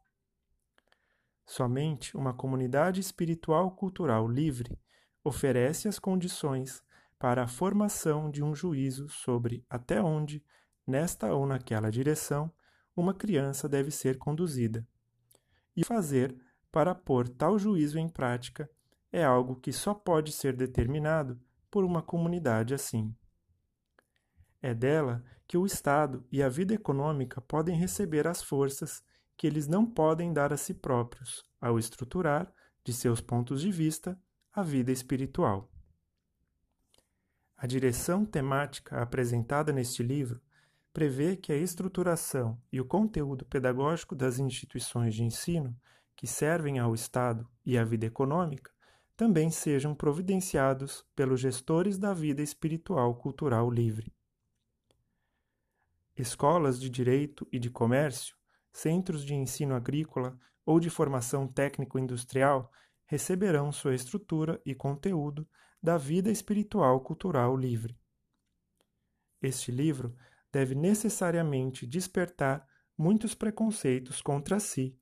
Somente 1.45 2.15
uma 2.15 2.33
comunidade 2.33 2.99
espiritual 2.99 3.71
cultural 3.71 4.27
livre 4.27 4.79
oferece 5.23 5.87
as 5.87 5.99
condições 5.99 6.83
para 7.17 7.43
a 7.43 7.47
formação 7.47 8.31
de 8.31 8.43
um 8.43 8.55
juízo 8.55 9.07
sobre 9.09 9.65
até 9.69 10.01
onde, 10.01 10.43
nesta 10.87 11.33
ou 11.33 11.45
naquela 11.45 11.91
direção, 11.91 12.51
uma 12.95 13.13
criança 13.13 13.69
deve 13.69 13.91
ser 13.91 14.17
conduzida. 14.17 14.87
E 15.75 15.85
fazer 15.85 16.35
para 16.71 16.95
pôr 16.95 17.27
tal 17.27 17.59
juízo 17.59 17.99
em 17.99 18.09
prática 18.09 18.69
é 19.11 19.23
algo 19.23 19.55
que 19.55 19.71
só 19.71 19.93
pode 19.93 20.31
ser 20.31 20.55
determinado 20.55 21.39
por 21.69 21.83
uma 21.83 22.01
comunidade 22.01 22.73
assim. 22.73 23.15
É 24.61 24.73
dela 24.73 25.23
que 25.47 25.57
o 25.57 25.65
Estado 25.65 26.25
e 26.31 26.41
a 26.41 26.49
vida 26.49 26.73
econômica 26.73 27.41
podem 27.41 27.75
receber 27.75 28.27
as 28.27 28.41
forças 28.41 29.03
que 29.35 29.47
eles 29.47 29.67
não 29.67 29.85
podem 29.85 30.31
dar 30.31 30.53
a 30.53 30.57
si 30.57 30.73
próprios, 30.73 31.43
ao 31.59 31.79
estruturar, 31.79 32.53
de 32.83 32.93
seus 32.93 33.19
pontos 33.19 33.61
de 33.61 33.71
vista, 33.71 34.19
a 34.53 34.61
vida 34.61 34.91
espiritual. 34.91 35.71
A 37.57 37.67
direção 37.67 38.25
temática 38.25 39.01
apresentada 39.01 39.71
neste 39.71 40.01
livro 40.01 40.41
prevê 40.93 41.35
que 41.35 41.51
a 41.51 41.57
estruturação 41.57 42.59
e 42.71 42.81
o 42.81 42.85
conteúdo 42.85 43.45
pedagógico 43.45 44.15
das 44.15 44.39
instituições 44.39 45.15
de 45.15 45.23
ensino 45.23 45.75
que 46.15 46.27
servem 46.27 46.79
ao 46.79 46.93
Estado 46.93 47.47
e 47.65 47.77
à 47.77 47.83
vida 47.83 48.05
econômica 48.05 48.71
também 49.15 49.51
sejam 49.51 49.93
providenciados 49.93 51.05
pelos 51.15 51.39
gestores 51.39 51.97
da 51.97 52.13
vida 52.13 52.41
espiritual 52.41 53.15
cultural 53.15 53.69
livre. 53.69 54.11
Escolas 56.21 56.79
de 56.79 56.87
direito 56.87 57.47
e 57.51 57.57
de 57.57 57.67
comércio, 57.67 58.35
centros 58.71 59.25
de 59.25 59.33
ensino 59.33 59.73
agrícola 59.73 60.37
ou 60.63 60.79
de 60.79 60.87
formação 60.87 61.47
técnico-industrial 61.47 62.71
receberão 63.07 63.71
sua 63.71 63.95
estrutura 63.95 64.61
e 64.63 64.75
conteúdo 64.75 65.49
da 65.81 65.97
vida 65.97 66.29
espiritual 66.29 67.01
cultural 67.01 67.57
livre. 67.57 67.99
Este 69.41 69.71
livro 69.71 70.15
deve 70.51 70.75
necessariamente 70.75 71.87
despertar 71.87 72.67
muitos 72.95 73.33
preconceitos 73.33 74.21
contra 74.21 74.59
si 74.59 74.95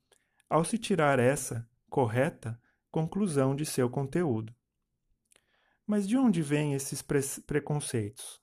ao 0.50 0.64
se 0.64 0.78
tirar 0.78 1.20
essa 1.20 1.70
correta 1.90 2.58
conclusão 2.90 3.54
de 3.54 3.66
seu 3.66 3.90
conteúdo. 3.90 4.56
Mas 5.86 6.08
de 6.08 6.16
onde 6.16 6.42
vêm 6.42 6.76
esses 6.76 7.02
pre 7.02 7.20
preconceitos? 7.46 8.42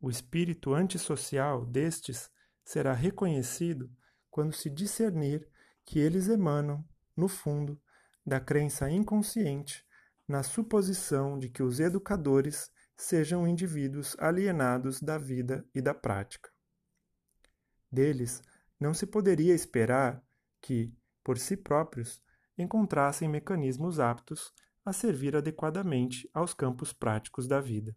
O 0.00 0.10
espírito 0.10 0.74
antissocial 0.74 1.66
destes 1.66 2.30
será 2.64 2.92
reconhecido 2.92 3.90
quando 4.30 4.52
se 4.52 4.70
discernir 4.70 5.48
que 5.84 5.98
eles 5.98 6.28
emanam, 6.28 6.84
no 7.16 7.28
fundo, 7.28 7.80
da 8.24 8.38
crença 8.38 8.90
inconsciente 8.90 9.86
na 10.28 10.42
suposição 10.42 11.38
de 11.38 11.48
que 11.48 11.62
os 11.62 11.80
educadores 11.80 12.70
sejam 12.94 13.48
indivíduos 13.48 14.14
alienados 14.18 15.00
da 15.00 15.16
vida 15.16 15.64
e 15.74 15.80
da 15.80 15.94
prática. 15.94 16.50
Deles 17.90 18.42
não 18.78 18.92
se 18.92 19.06
poderia 19.06 19.54
esperar 19.54 20.22
que, 20.60 20.92
por 21.24 21.38
si 21.38 21.56
próprios, 21.56 22.22
encontrassem 22.58 23.28
mecanismos 23.28 23.98
aptos 23.98 24.52
a 24.84 24.92
servir 24.92 25.34
adequadamente 25.34 26.28
aos 26.34 26.52
campos 26.52 26.92
práticos 26.92 27.48
da 27.48 27.60
vida. 27.60 27.96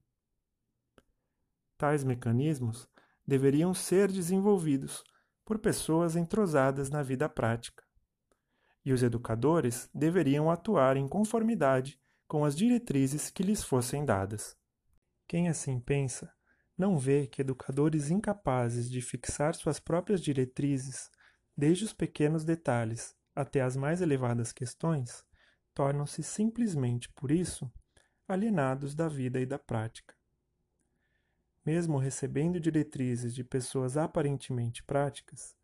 Tais 1.81 2.03
mecanismos 2.03 2.87
deveriam 3.25 3.73
ser 3.73 4.11
desenvolvidos 4.11 5.03
por 5.43 5.57
pessoas 5.57 6.15
entrosadas 6.15 6.91
na 6.91 7.01
vida 7.01 7.27
prática, 7.27 7.83
e 8.85 8.93
os 8.93 9.01
educadores 9.01 9.89
deveriam 9.91 10.51
atuar 10.51 10.95
em 10.95 11.07
conformidade 11.07 11.99
com 12.27 12.45
as 12.45 12.55
diretrizes 12.55 13.31
que 13.31 13.41
lhes 13.41 13.63
fossem 13.63 14.05
dadas. 14.05 14.55
Quem 15.27 15.49
assim 15.49 15.79
pensa, 15.79 16.31
não 16.77 16.99
vê 16.99 17.25
que 17.25 17.41
educadores 17.41 18.11
incapazes 18.11 18.87
de 18.87 19.01
fixar 19.01 19.55
suas 19.55 19.79
próprias 19.79 20.21
diretrizes 20.21 21.09
desde 21.57 21.85
os 21.85 21.93
pequenos 21.93 22.45
detalhes 22.45 23.15
até 23.35 23.59
as 23.59 23.75
mais 23.75 24.03
elevadas 24.03 24.51
questões, 24.51 25.25
tornam-se 25.73 26.21
simplesmente 26.21 27.11
por 27.13 27.31
isso 27.31 27.67
alienados 28.27 28.93
da 28.93 29.07
vida 29.07 29.41
e 29.41 29.47
da 29.47 29.57
prática. 29.57 30.20
Mesmo 31.65 31.97
recebendo 31.97 32.59
diretrizes 32.59 33.35
de 33.35 33.43
pessoas 33.43 33.95
aparentemente 33.97 34.83
práticas, 34.83 35.55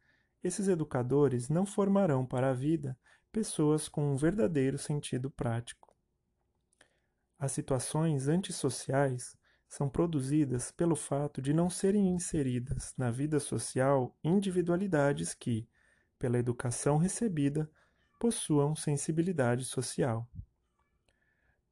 esses 0.44 0.68
educadores 0.68 1.50
não 1.50 1.66
formarão 1.66 2.26
para 2.26 2.52
a 2.52 2.54
vida 2.54 2.98
pessoas 3.32 3.90
com 3.90 4.14
um 4.14 4.16
verdadeiro 4.16 4.78
sentido 4.78 5.30
prático. 5.30 5.96
As 7.40 7.52
situações 7.52 8.28
antissociais 8.28 9.36
são 9.68 9.90
produzidas 9.90 10.72
pelo 10.72 10.96
fato 10.96 11.42
de 11.42 11.54
não 11.54 11.70
serem 11.70 12.08
inseridas 12.10 12.94
na 12.98 13.12
vida 13.12 13.40
social 13.40 14.18
individualidades 14.24 15.34
que, 15.34 15.68
pela 16.18 16.38
educação 16.38 16.98
recebida, 16.98 17.70
possuam 18.20 18.76
sensibilidade 18.76 19.66
social. 19.66 20.28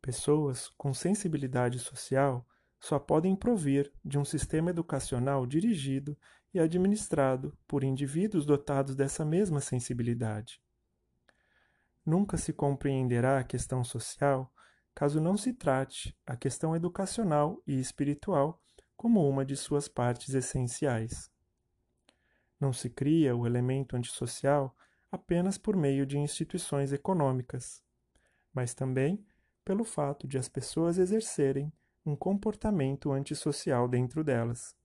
Pessoas 0.01 0.69
com 0.77 0.93
sensibilidade 0.93 1.79
social 1.79 2.45
só 2.85 2.99
podem 2.99 3.35
provir 3.35 3.91
de 4.05 4.19
um 4.19 4.23
sistema 4.23 4.69
educacional 4.69 5.47
dirigido 5.47 6.15
e 6.53 6.59
administrado 6.59 7.57
por 7.67 7.83
indivíduos 7.83 8.45
dotados 8.45 8.95
dessa 8.95 9.25
mesma 9.25 9.59
sensibilidade. 9.59 10.61
Nunca 12.05 12.37
se 12.37 12.53
compreenderá 12.53 13.39
a 13.39 13.43
questão 13.43 13.83
social 13.83 14.53
caso 14.93 15.19
não 15.19 15.35
se 15.35 15.51
trate 15.51 16.15
a 16.27 16.37
questão 16.37 16.75
educacional 16.75 17.59
e 17.65 17.79
espiritual 17.79 18.61
como 18.95 19.27
uma 19.27 19.43
de 19.43 19.57
suas 19.57 19.87
partes 19.87 20.35
essenciais. 20.35 21.31
Não 22.59 22.71
se 22.71 22.87
cria 22.87 23.35
o 23.35 23.47
elemento 23.47 23.95
antissocial 23.95 24.77
apenas 25.11 25.57
por 25.57 25.75
meio 25.75 26.05
de 26.05 26.19
instituições 26.19 26.93
econômicas, 26.93 27.83
mas 28.53 28.75
também 28.75 29.25
pelo 29.65 29.83
fato 29.83 30.27
de 30.27 30.37
as 30.37 30.47
pessoas 30.47 30.99
exercerem 30.99 31.73
um 32.05 32.15
comportamento 32.15 33.11
antissocial 33.11 33.87
dentro 33.87 34.23
delas. 34.23 34.75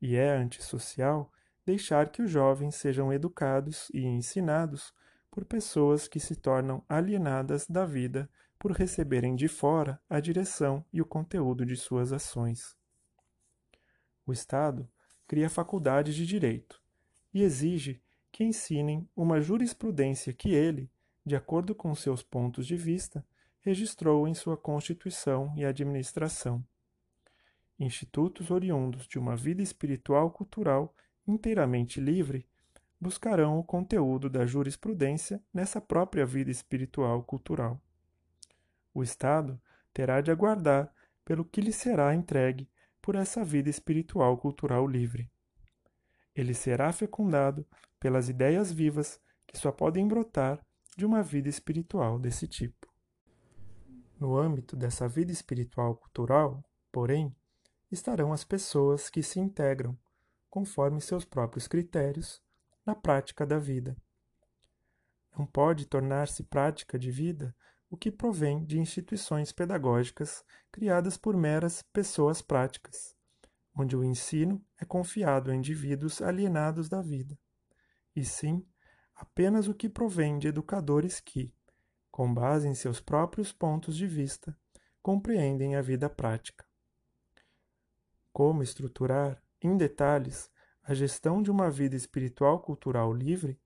E 0.00 0.16
é 0.16 0.30
antissocial 0.30 1.30
deixar 1.64 2.10
que 2.10 2.22
os 2.22 2.30
jovens 2.30 2.74
sejam 2.74 3.12
educados 3.12 3.88
e 3.94 4.04
ensinados 4.04 4.92
por 5.30 5.44
pessoas 5.44 6.06
que 6.06 6.20
se 6.20 6.36
tornam 6.36 6.84
alienadas 6.88 7.66
da 7.66 7.86
vida 7.86 8.28
por 8.58 8.72
receberem 8.72 9.34
de 9.34 9.48
fora 9.48 10.00
a 10.08 10.20
direção 10.20 10.84
e 10.92 11.00
o 11.00 11.06
conteúdo 11.06 11.64
de 11.66 11.76
suas 11.76 12.12
ações. 12.12 12.76
O 14.26 14.32
Estado 14.32 14.88
cria 15.26 15.50
faculdade 15.50 16.14
de 16.14 16.26
direito 16.26 16.80
e 17.32 17.42
exige 17.42 18.00
que 18.30 18.44
ensinem 18.44 19.08
uma 19.14 19.40
jurisprudência 19.40 20.32
que 20.32 20.50
ele, 20.52 20.90
de 21.24 21.36
acordo 21.36 21.74
com 21.74 21.94
seus 21.94 22.22
pontos 22.22 22.66
de 22.66 22.76
vista, 22.76 23.24
registrou 23.64 24.28
em 24.28 24.34
sua 24.34 24.58
constituição 24.58 25.54
e 25.56 25.64
administração. 25.64 26.62
Institutos 27.80 28.50
oriundos 28.50 29.08
de 29.08 29.18
uma 29.18 29.34
vida 29.34 29.62
espiritual 29.62 30.30
cultural 30.30 30.94
inteiramente 31.26 31.98
livre 31.98 32.46
buscarão 33.00 33.58
o 33.58 33.64
conteúdo 33.64 34.28
da 34.28 34.44
jurisprudência 34.44 35.42
nessa 35.52 35.80
própria 35.80 36.26
vida 36.26 36.50
espiritual 36.50 37.22
cultural. 37.22 37.80
O 38.92 39.02
Estado 39.02 39.58
terá 39.94 40.20
de 40.20 40.30
aguardar 40.30 40.92
pelo 41.24 41.42
que 41.42 41.62
lhe 41.62 41.72
será 41.72 42.14
entregue 42.14 42.68
por 43.00 43.14
essa 43.14 43.42
vida 43.42 43.70
espiritual 43.70 44.36
cultural 44.36 44.86
livre. 44.86 45.30
Ele 46.34 46.52
será 46.52 46.92
fecundado 46.92 47.66
pelas 47.98 48.28
ideias 48.28 48.70
vivas 48.70 49.18
que 49.46 49.56
só 49.56 49.72
podem 49.72 50.06
brotar 50.06 50.62
de 50.96 51.06
uma 51.06 51.22
vida 51.22 51.48
espiritual 51.48 52.18
desse 52.18 52.46
tipo. 52.46 52.93
No 54.18 54.36
âmbito 54.36 54.76
dessa 54.76 55.08
vida 55.08 55.32
espiritual 55.32 55.96
cultural, 55.96 56.64
porém, 56.92 57.34
estarão 57.90 58.32
as 58.32 58.44
pessoas 58.44 59.10
que 59.10 59.22
se 59.22 59.40
integram, 59.40 59.96
conforme 60.48 61.00
seus 61.00 61.24
próprios 61.24 61.66
critérios, 61.66 62.42
na 62.86 62.94
prática 62.94 63.46
da 63.46 63.58
vida. 63.58 63.96
Não 65.36 65.46
pode 65.46 65.86
tornar-se 65.86 66.44
prática 66.44 66.98
de 66.98 67.10
vida 67.10 67.54
o 67.90 67.96
que 67.96 68.10
provém 68.10 68.64
de 68.64 68.78
instituições 68.78 69.52
pedagógicas 69.52 70.44
criadas 70.70 71.16
por 71.16 71.36
meras 71.36 71.82
pessoas 71.82 72.40
práticas, 72.40 73.16
onde 73.74 73.96
o 73.96 74.04
ensino 74.04 74.64
é 74.80 74.84
confiado 74.84 75.50
a 75.50 75.54
indivíduos 75.54 76.22
alienados 76.22 76.88
da 76.88 77.00
vida, 77.02 77.38
e 78.14 78.24
sim 78.24 78.66
apenas 79.14 79.68
o 79.68 79.74
que 79.74 79.88
provém 79.88 80.38
de 80.38 80.48
educadores 80.48 81.20
que, 81.20 81.52
com 82.14 82.32
base 82.32 82.68
em 82.68 82.76
seus 82.76 83.00
próprios 83.00 83.52
pontos 83.52 83.96
de 83.96 84.06
vista, 84.06 84.56
compreendem 85.02 85.74
a 85.74 85.82
vida 85.82 86.08
prática. 86.08 86.64
Como 88.32 88.62
estruturar, 88.62 89.42
em 89.60 89.76
detalhes, 89.76 90.48
a 90.84 90.94
gestão 90.94 91.42
de 91.42 91.50
uma 91.50 91.68
vida 91.68 91.96
espiritual 91.96 92.60
cultural 92.60 93.12
livre, 93.12 93.60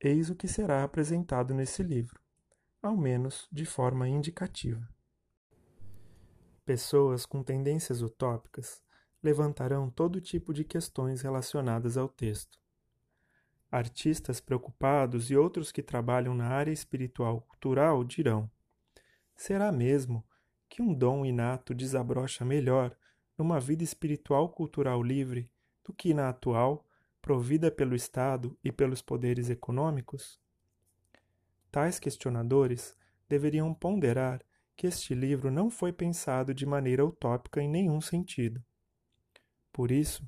eis 0.00 0.30
o 0.30 0.34
que 0.34 0.48
será 0.48 0.84
apresentado 0.84 1.52
nesse 1.52 1.82
livro, 1.82 2.18
ao 2.80 2.96
menos 2.96 3.46
de 3.52 3.66
forma 3.66 4.08
indicativa. 4.08 4.88
Pessoas 6.64 7.26
com 7.26 7.42
tendências 7.42 8.00
utópicas 8.00 8.82
levantarão 9.22 9.90
todo 9.90 10.18
tipo 10.18 10.54
de 10.54 10.64
questões 10.64 11.20
relacionadas 11.20 11.98
ao 11.98 12.08
texto. 12.08 12.58
Artistas 13.76 14.40
preocupados 14.40 15.30
e 15.30 15.36
outros 15.36 15.70
que 15.70 15.82
trabalham 15.82 16.34
na 16.34 16.48
área 16.48 16.72
espiritual 16.72 17.42
cultural 17.42 18.02
dirão: 18.04 18.50
será 19.36 19.70
mesmo 19.70 20.24
que 20.66 20.80
um 20.80 20.94
dom 20.94 21.26
inato 21.26 21.74
desabrocha 21.74 22.42
melhor 22.42 22.96
numa 23.36 23.60
vida 23.60 23.84
espiritual 23.84 24.48
cultural 24.48 25.02
livre 25.02 25.50
do 25.84 25.92
que 25.92 26.14
na 26.14 26.30
atual, 26.30 26.86
provida 27.20 27.70
pelo 27.70 27.94
Estado 27.94 28.58
e 28.64 28.72
pelos 28.72 29.02
poderes 29.02 29.50
econômicos? 29.50 30.40
Tais 31.70 31.98
questionadores 31.98 32.96
deveriam 33.28 33.74
ponderar 33.74 34.42
que 34.74 34.86
este 34.86 35.14
livro 35.14 35.50
não 35.50 35.68
foi 35.68 35.92
pensado 35.92 36.54
de 36.54 36.64
maneira 36.64 37.04
utópica 37.04 37.60
em 37.60 37.68
nenhum 37.68 38.00
sentido. 38.00 38.64
Por 39.70 39.90
isso, 39.90 40.26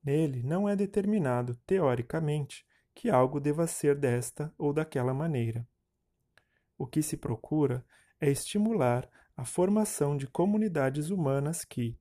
nele 0.00 0.44
não 0.44 0.68
é 0.68 0.76
determinado, 0.76 1.56
teoricamente, 1.66 2.64
que 2.94 3.10
algo 3.10 3.40
deva 3.40 3.66
ser 3.66 3.94
desta 3.94 4.52
ou 4.56 4.72
daquela 4.72 5.12
maneira. 5.12 5.66
O 6.78 6.86
que 6.86 7.02
se 7.02 7.16
procura 7.16 7.84
é 8.20 8.30
estimular 8.30 9.08
a 9.36 9.44
formação 9.44 10.16
de 10.16 10.26
comunidades 10.26 11.10
humanas 11.10 11.64
que, 11.64 11.98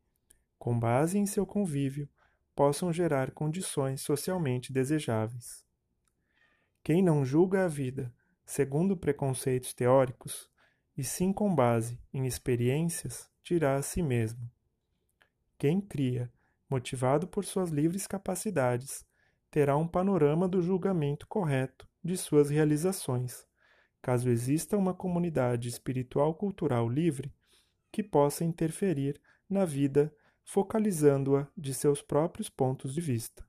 com 0.60 0.80
base 0.80 1.18
em 1.18 1.26
seu 1.26 1.46
convívio, 1.46 2.08
possam 2.56 2.94
gerar 2.94 3.32
condições 3.32 4.02
socialmente 4.02 4.72
desejáveis. 4.72 5.66
Quem 6.84 7.02
não 7.02 7.26
julga 7.26 7.66
a 7.66 7.68
vida 7.68 8.14
segundo 8.46 8.96
preconceitos 8.96 9.74
teóricos, 9.74 10.50
e 10.96 11.04
sim 11.04 11.34
com 11.34 11.54
base 11.54 12.00
em 12.14 12.26
experiências, 12.26 13.30
dirá 13.44 13.76
a 13.76 13.82
si 13.82 14.02
mesmo. 14.02 14.50
Quem 15.58 15.82
cria, 15.82 16.32
motivado 16.70 17.28
por 17.28 17.46
suas 17.46 17.70
livres 17.70 18.06
capacidades, 18.06 19.06
terá 19.54 19.78
um 19.78 19.88
panorama 19.88 20.48
do 20.48 20.64
julgamento 20.64 21.28
correto 21.28 21.88
de 22.04 22.18
suas 22.18 22.50
realizações, 22.50 23.46
caso 24.02 24.28
exista 24.28 24.76
uma 24.76 24.96
comunidade 24.96 25.70
espiritual 25.70 26.34
cultural 26.34 26.90
livre 26.90 27.32
que 27.92 28.02
possa 28.02 28.44
interferir 28.44 29.22
na 29.48 29.64
vida 29.64 30.12
focalizando-a 30.44 31.46
de 31.56 31.72
seus 31.72 32.02
próprios 32.02 32.50
pontos 32.50 32.96
de 32.96 33.00
vista. 33.00 33.46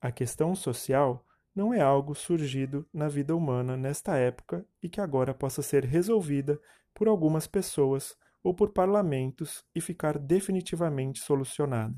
A 0.00 0.10
questão 0.10 0.52
social 0.56 1.24
não 1.54 1.72
é 1.72 1.80
algo 1.80 2.12
surgido 2.12 2.84
na 2.92 3.06
vida 3.06 3.36
humana 3.36 3.76
nesta 3.76 4.16
época 4.16 4.66
e 4.82 4.88
que 4.88 5.00
agora 5.00 5.32
possa 5.32 5.62
ser 5.62 5.84
resolvida 5.84 6.60
por 6.92 7.06
algumas 7.06 7.46
pessoas 7.46 8.16
ou 8.42 8.52
por 8.52 8.72
parlamentos 8.72 9.64
e 9.72 9.80
ficar 9.80 10.18
definitivamente 10.18 11.20
solucionada. 11.20 11.94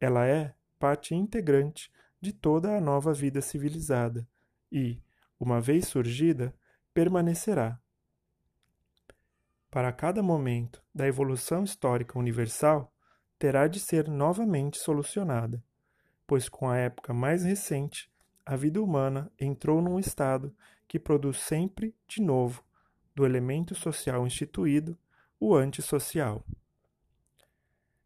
Ela 0.00 0.24
é 0.24 0.54
parte 0.78 1.14
integrante 1.14 1.90
de 2.20 2.32
toda 2.32 2.76
a 2.76 2.80
nova 2.80 3.12
vida 3.12 3.40
civilizada 3.40 4.26
e, 4.70 5.00
uma 5.38 5.60
vez 5.60 5.86
surgida, 5.86 6.54
permanecerá 6.92 7.80
para 9.70 9.92
cada 9.92 10.22
momento 10.22 10.82
da 10.94 11.06
evolução 11.06 11.62
histórica 11.62 12.18
universal, 12.18 12.92
terá 13.38 13.68
de 13.68 13.78
ser 13.78 14.08
novamente 14.08 14.78
solucionada, 14.78 15.62
pois 16.26 16.48
com 16.48 16.68
a 16.68 16.76
época 16.76 17.12
mais 17.12 17.44
recente, 17.44 18.10
a 18.46 18.56
vida 18.56 18.82
humana 18.82 19.30
entrou 19.38 19.82
num 19.82 19.98
estado 19.98 20.54
que 20.86 20.98
produz 20.98 21.38
sempre, 21.38 21.94
de 22.06 22.22
novo, 22.22 22.64
do 23.14 23.26
elemento 23.26 23.74
social 23.74 24.26
instituído, 24.26 24.96
o 25.38 25.54
antissocial. 25.54 26.42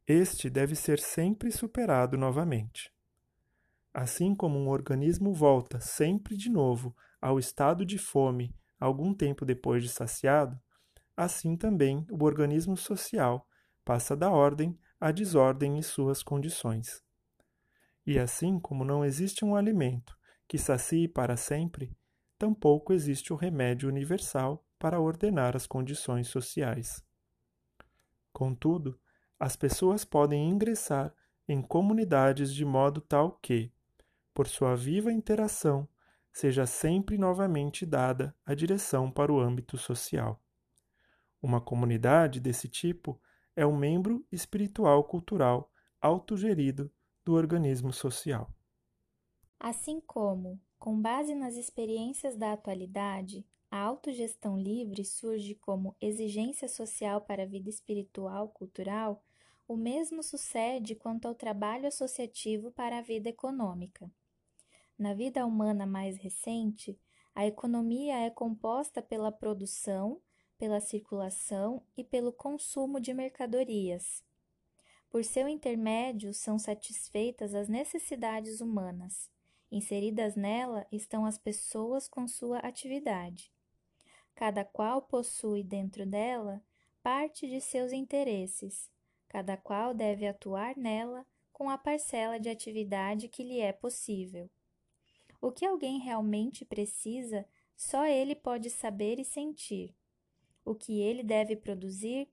Este 0.07 0.51
deve 0.51 0.75
ser 0.75 0.99
sempre 0.99 1.53
superado 1.53 2.17
novamente. 2.17 2.93
Assim 3.95 4.35
como 4.35 4.59
um 4.59 4.69
organismo 4.69 5.33
volta 5.33 5.79
sempre 5.81 6.37
de 6.37 6.51
novo 6.51 6.97
ao 7.21 7.39
estado 7.39 7.85
de 7.85 7.99
fome 7.99 8.55
algum 8.81 9.15
tempo 9.15 9.45
depois 9.45 9.83
de 9.83 9.89
saciado, 9.89 10.61
assim 11.17 11.57
também 11.57 12.05
o 12.11 12.25
organismo 12.25 12.77
social 12.77 13.47
passa 13.85 14.17
da 14.17 14.31
ordem 14.31 14.77
à 15.01 15.13
desordem 15.13 15.79
em 15.79 15.83
suas 15.83 16.21
condições. 16.21 17.01
E 18.05 18.19
assim 18.19 18.59
como 18.59 18.85
não 18.85 19.05
existe 19.05 19.45
um 19.45 19.55
alimento 19.55 20.19
que 20.49 20.59
sacie 20.59 21.07
para 21.07 21.37
sempre, 21.37 21.97
tampouco 22.37 22.93
existe 22.93 23.33
o 23.33 23.37
remédio 23.37 23.89
universal 23.89 24.67
para 24.81 25.01
ordenar 25.01 25.55
as 25.55 25.65
condições 25.65 26.27
sociais. 26.27 27.05
Contudo, 28.33 28.99
as 29.43 29.57
pessoas 29.57 30.05
podem 30.05 30.49
ingressar 30.49 31.13
em 31.49 31.61
comunidades 31.61 32.55
de 32.55 32.65
modo 32.65 33.01
tal 33.01 33.33
que, 33.43 33.73
por 34.33 34.47
sua 34.47 34.77
viva 34.77 35.13
interação, 35.13 35.89
seja 36.33 36.65
sempre 36.65 37.19
novamente 37.19 37.85
dada 37.85 38.33
a 38.47 38.55
direção 38.55 39.11
para 39.11 39.33
o 39.33 39.41
âmbito 39.41 39.77
social. 39.77 40.41
Uma 41.43 41.61
comunidade 41.61 42.39
desse 42.39 42.69
tipo 42.69 43.21
é 43.57 43.67
um 43.67 43.77
membro 43.77 44.25
espiritual 44.31 45.03
cultural 45.03 45.73
autogerido 46.01 46.89
do 47.25 47.35
organismo 47.35 47.93
social. 47.93 48.49
Assim 49.59 50.01
como, 50.07 50.61
com 50.79 51.03
base 51.03 51.35
nas 51.35 51.57
experiências 51.57 52.37
da 52.37 52.53
atualidade, 52.53 53.45
a 53.69 53.81
autogestão 53.81 54.57
livre 54.57 55.05
surge 55.05 55.57
como 55.57 55.97
exigência 56.01 56.69
social 56.69 57.23
para 57.23 57.43
a 57.43 57.47
vida 57.47 57.69
espiritual 57.69 58.49
cultural, 58.49 59.21
o 59.73 59.77
mesmo 59.77 60.23
sucede 60.23 60.95
quanto 60.95 61.27
ao 61.27 61.35
trabalho 61.35 61.87
associativo 61.87 62.71
para 62.73 62.99
a 62.99 63.03
vida 63.03 63.29
econômica. 63.29 64.11
Na 64.99 65.15
vida 65.15 65.47
humana 65.47 65.87
mais 65.87 66.17
recente, 66.17 66.99
a 67.35 67.47
economia 67.47 68.19
é 68.19 68.31
composta 68.31 69.01
pela 69.01 69.33
produção 69.33 70.21
pela 70.63 70.79
circulação 70.79 71.83
e 71.97 72.05
pelo 72.05 72.33
consumo 72.33 73.01
de 73.01 73.13
mercadorias. 73.13 74.23
Por 75.11 75.25
seu 75.25 75.49
intermédio 75.49 76.33
são 76.33 76.57
satisfeitas 76.57 77.53
as 77.53 77.69
necessidades 77.69 78.61
humanas. 78.61 79.29
Inseridas 79.73 80.37
nela 80.37 80.87
estão 80.93 81.27
as 81.27 81.37
pessoas 81.37 82.07
com 82.07 82.29
sua 82.29 82.59
atividade. 82.59 83.53
Cada 84.37 84.65
qual 84.65 85.03
possui 85.03 85.65
dentro 85.65 86.07
dela 86.07 86.63
parte 87.03 87.49
de 87.49 87.61
seus 87.61 87.93
interesses, 87.93 88.89
cada 89.33 89.57
qual 89.57 89.95
deve 89.95 90.27
atuar 90.27 90.77
nela 90.77 91.27
com 91.55 91.71
a 91.71 91.79
parcela 91.79 92.39
de 92.39 92.51
atividade 92.51 93.29
que 93.29 93.43
lhe 93.43 93.61
é 93.61 93.73
possível. 93.73 94.51
O 95.41 95.51
que 95.51 95.65
alguém 95.65 95.99
realmente 95.99 96.67
precisa, 96.67 97.47
só 97.75 98.05
ele 98.05 98.35
pode 98.35 98.69
saber 98.69 99.19
e 99.19 99.25
sentir. 99.25 99.97
O 100.63 100.75
que 100.75 101.01
ele 101.01 101.23
deve 101.23 101.57
produzir, 101.57 102.29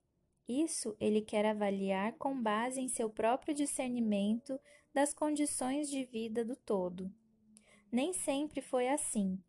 isso 0.45 0.93
ele 0.99 1.21
quer 1.21 1.45
avaliar 1.45 2.17
com 2.17 2.39
base 2.43 2.81
em 2.81 2.89
seu 2.89 3.09
próprio 3.09 3.53
discernimento 3.53 4.59
das 4.93 5.13
condições 5.13 5.89
de 5.89 6.03
vida 6.03 6.43
do 6.43 6.55
todo. 6.57 7.09
Nem 7.89 8.12
sempre 8.12 8.59
foi 8.59 8.89
assim, 8.89 9.41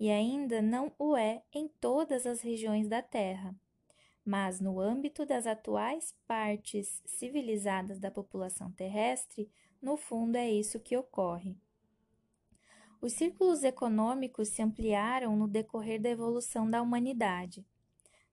e 0.00 0.10
ainda 0.10 0.62
não 0.62 0.94
o 0.98 1.14
é 1.14 1.42
em 1.52 1.68
todas 1.68 2.24
as 2.24 2.40
regiões 2.40 2.88
da 2.88 3.02
Terra. 3.02 3.54
Mas, 4.26 4.60
no 4.60 4.80
âmbito 4.80 5.24
das 5.24 5.46
atuais 5.46 6.12
partes 6.26 7.00
civilizadas 7.06 8.00
da 8.00 8.10
população 8.10 8.72
terrestre, 8.72 9.48
no 9.80 9.96
fundo 9.96 10.34
é 10.34 10.50
isso 10.50 10.80
que 10.80 10.96
ocorre. 10.96 11.56
Os 13.00 13.12
círculos 13.12 13.62
econômicos 13.62 14.48
se 14.48 14.60
ampliaram 14.60 15.36
no 15.36 15.46
decorrer 15.46 16.02
da 16.02 16.08
evolução 16.08 16.68
da 16.68 16.82
humanidade. 16.82 17.64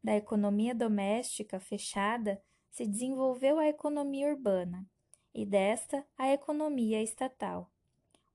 Da 0.03 0.15
economia 0.15 0.73
doméstica 0.73 1.59
fechada 1.59 2.41
se 2.71 2.87
desenvolveu 2.87 3.59
a 3.59 3.67
economia 3.67 4.29
urbana 4.29 4.83
e 5.31 5.45
desta 5.45 6.03
a 6.17 6.33
economia 6.33 7.03
estatal. 7.03 7.69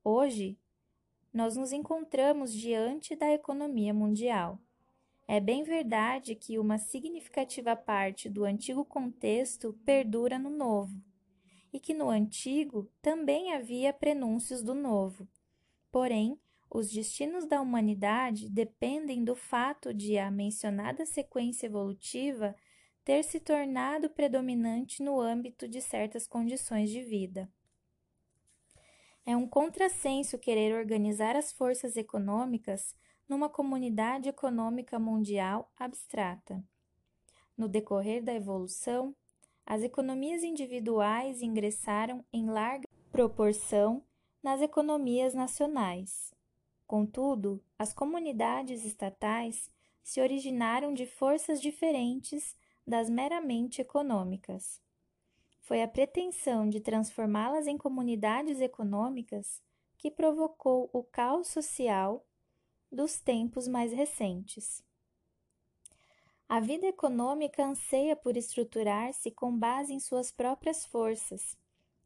Hoje, 0.04 0.56
nós 1.34 1.56
nos 1.56 1.72
encontramos 1.72 2.52
diante 2.52 3.16
da 3.16 3.32
economia 3.32 3.92
mundial. 3.92 4.60
É 5.30 5.38
bem 5.40 5.62
verdade 5.62 6.34
que 6.34 6.58
uma 6.58 6.78
significativa 6.78 7.76
parte 7.76 8.30
do 8.30 8.44
antigo 8.44 8.82
contexto 8.82 9.74
perdura 9.84 10.38
no 10.38 10.48
novo, 10.48 10.98
e 11.70 11.78
que 11.78 11.92
no 11.92 12.08
antigo 12.08 12.90
também 13.02 13.52
havia 13.52 13.92
prenúncios 13.92 14.62
do 14.62 14.74
novo. 14.74 15.28
Porém, 15.92 16.40
os 16.70 16.90
destinos 16.90 17.44
da 17.44 17.60
humanidade 17.60 18.48
dependem 18.48 19.22
do 19.22 19.36
fato 19.36 19.92
de 19.92 20.16
a 20.16 20.30
mencionada 20.30 21.04
sequência 21.04 21.66
evolutiva 21.66 22.56
ter 23.04 23.22
se 23.22 23.38
tornado 23.38 24.08
predominante 24.08 25.02
no 25.02 25.20
âmbito 25.20 25.68
de 25.68 25.82
certas 25.82 26.26
condições 26.26 26.88
de 26.88 27.02
vida. 27.02 27.50
É 29.26 29.36
um 29.36 29.46
contrassenso 29.46 30.38
querer 30.38 30.74
organizar 30.74 31.36
as 31.36 31.52
forças 31.52 31.98
econômicas 31.98 32.96
numa 33.28 33.48
comunidade 33.48 34.28
econômica 34.28 34.98
mundial 34.98 35.70
abstrata. 35.76 36.64
No 37.56 37.68
decorrer 37.68 38.22
da 38.22 38.32
evolução, 38.32 39.14
as 39.66 39.82
economias 39.82 40.42
individuais 40.42 41.42
ingressaram 41.42 42.24
em 42.32 42.48
larga 42.48 42.88
proporção 43.12 44.02
nas 44.42 44.62
economias 44.62 45.34
nacionais. 45.34 46.32
Contudo, 46.86 47.62
as 47.78 47.92
comunidades 47.92 48.84
estatais 48.84 49.70
se 50.02 50.20
originaram 50.22 50.94
de 50.94 51.04
forças 51.04 51.60
diferentes 51.60 52.56
das 52.86 53.10
meramente 53.10 53.82
econômicas. 53.82 54.80
Foi 55.60 55.82
a 55.82 55.88
pretensão 55.88 56.66
de 56.66 56.80
transformá-las 56.80 57.66
em 57.66 57.76
comunidades 57.76 58.58
econômicas 58.58 59.62
que 59.98 60.10
provocou 60.10 60.88
o 60.94 61.02
caos 61.02 61.48
social 61.48 62.24
dos 62.90 63.20
tempos 63.20 63.68
mais 63.68 63.92
recentes. 63.92 64.82
A 66.48 66.60
vida 66.60 66.86
econômica 66.86 67.64
anseia 67.64 68.16
por 68.16 68.36
estruturar-se 68.36 69.30
com 69.30 69.56
base 69.56 69.92
em 69.92 70.00
suas 70.00 70.32
próprias 70.32 70.86
forças, 70.86 71.56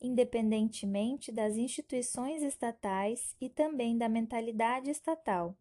independentemente 0.00 1.30
das 1.30 1.56
instituições 1.56 2.42
estatais 2.42 3.36
e 3.40 3.48
também 3.48 3.96
da 3.96 4.08
mentalidade 4.08 4.90
estatal. 4.90 5.56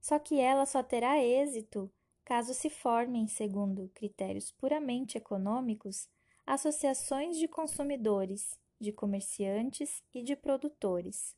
Só 0.00 0.18
que 0.20 0.38
ela 0.38 0.64
só 0.66 0.82
terá 0.82 1.18
êxito 1.18 1.90
caso 2.24 2.54
se 2.54 2.70
formem, 2.70 3.26
segundo 3.26 3.90
critérios 3.92 4.52
puramente 4.52 5.18
econômicos, 5.18 6.08
associações 6.46 7.36
de 7.36 7.48
consumidores, 7.48 8.56
de 8.80 8.92
comerciantes 8.92 10.00
e 10.14 10.22
de 10.22 10.36
produtores. 10.36 11.34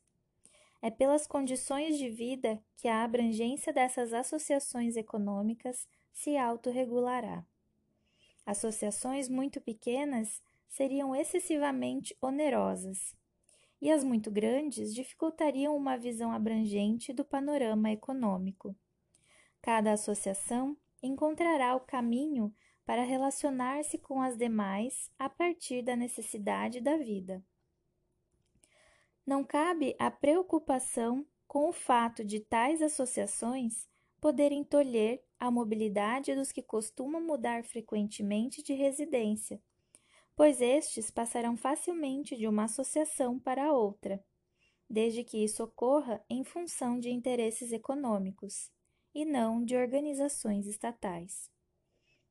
É 0.83 0.91
pelas 0.91 1.25
condições 1.25 1.97
de 1.97 2.09
vida 2.09 2.61
que 2.75 2.89
a 2.89 3.05
abrangência 3.05 3.71
dessas 3.71 4.11
associações 4.11 4.97
econômicas 4.97 5.87
se 6.11 6.35
autorregulará. 6.35 7.45
Associações 8.45 9.29
muito 9.29 9.61
pequenas 9.61 10.43
seriam 10.67 11.15
excessivamente 11.15 12.13
onerosas, 12.19 13.15
e 13.81 13.89
as 13.89 14.03
muito 14.03 14.29
grandes 14.29 14.93
dificultariam 14.93 15.73
uma 15.73 15.97
visão 15.97 16.33
abrangente 16.33 17.13
do 17.13 17.23
panorama 17.23 17.89
econômico. 17.89 18.75
Cada 19.61 19.93
associação 19.93 20.75
encontrará 21.01 21.77
o 21.77 21.79
caminho 21.79 22.53
para 22.85 23.05
relacionar-se 23.05 23.97
com 23.97 24.21
as 24.21 24.35
demais 24.35 25.09
a 25.17 25.29
partir 25.29 25.81
da 25.81 25.95
necessidade 25.95 26.81
da 26.81 26.97
vida. 26.97 27.41
Não 29.25 29.43
cabe 29.43 29.95
a 29.97 30.11
preocupação 30.11 31.25
com 31.47 31.69
o 31.69 31.73
fato 31.73 32.25
de 32.25 32.39
tais 32.39 32.81
associações 32.81 33.87
poderem 34.19 34.63
tolher 34.63 35.23
a 35.39 35.51
mobilidade 35.51 36.33
dos 36.35 36.51
que 36.51 36.61
costumam 36.61 37.21
mudar 37.21 37.63
frequentemente 37.63 38.63
de 38.63 38.73
residência, 38.73 39.61
pois 40.35 40.61
estes 40.61 41.11
passarão 41.11 41.55
facilmente 41.55 42.35
de 42.35 42.47
uma 42.47 42.63
associação 42.63 43.39
para 43.39 43.73
outra, 43.73 44.23
desde 44.89 45.23
que 45.23 45.43
isso 45.43 45.63
ocorra 45.63 46.23
em 46.29 46.43
função 46.43 46.99
de 46.99 47.09
interesses 47.09 47.71
econômicos 47.71 48.71
e 49.13 49.25
não 49.25 49.63
de 49.63 49.75
organizações 49.75 50.67
estatais. 50.67 51.49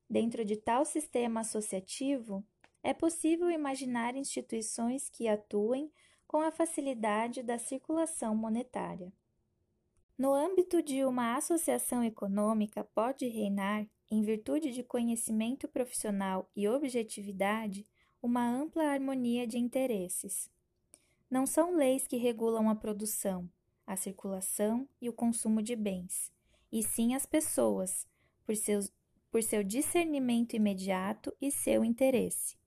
Dentro 0.09 0.45
de 0.45 0.57
tal 0.57 0.85
sistema 0.85 1.41
associativo, 1.41 2.45
é 2.83 2.93
possível 2.93 3.51
imaginar 3.51 4.17
instituições 4.17 5.09
que 5.09 5.29
atuem 5.29 5.91
com 6.33 6.41
a 6.41 6.51
facilidade 6.51 7.43
da 7.43 7.59
circulação 7.59 8.35
monetária. 8.35 9.13
No 10.17 10.33
âmbito 10.33 10.83
de 10.83 11.05
uma 11.05 11.37
associação 11.37 12.03
econômica, 12.03 12.83
pode 12.83 13.29
reinar, 13.29 13.87
em 14.11 14.23
virtude 14.23 14.73
de 14.73 14.83
conhecimento 14.83 15.69
profissional 15.69 16.51
e 16.57 16.67
objetividade, 16.67 17.87
uma 18.23 18.49
ampla 18.49 18.85
harmonia 18.85 19.47
de 19.47 19.59
interesses. 19.59 20.51
Não 21.31 21.45
são 21.45 21.77
leis 21.77 22.07
que 22.07 22.17
regulam 22.17 22.71
a 22.71 22.75
produção, 22.75 23.47
a 23.87 23.95
circulação 23.95 24.89
e 25.03 25.11
o 25.11 25.13
consumo 25.13 25.61
de 25.61 25.77
bens, 25.77 26.33
e 26.73 26.83
sim 26.83 27.15
as 27.15 27.27
pessoas, 27.27 28.09
por 28.47 28.57
seus 28.57 28.91
por 29.31 29.43
seu 29.43 29.63
discernimento 29.63 30.55
imediato 30.55 31.35
e 31.41 31.51
seu 31.51 31.83
interesse. 31.83 32.62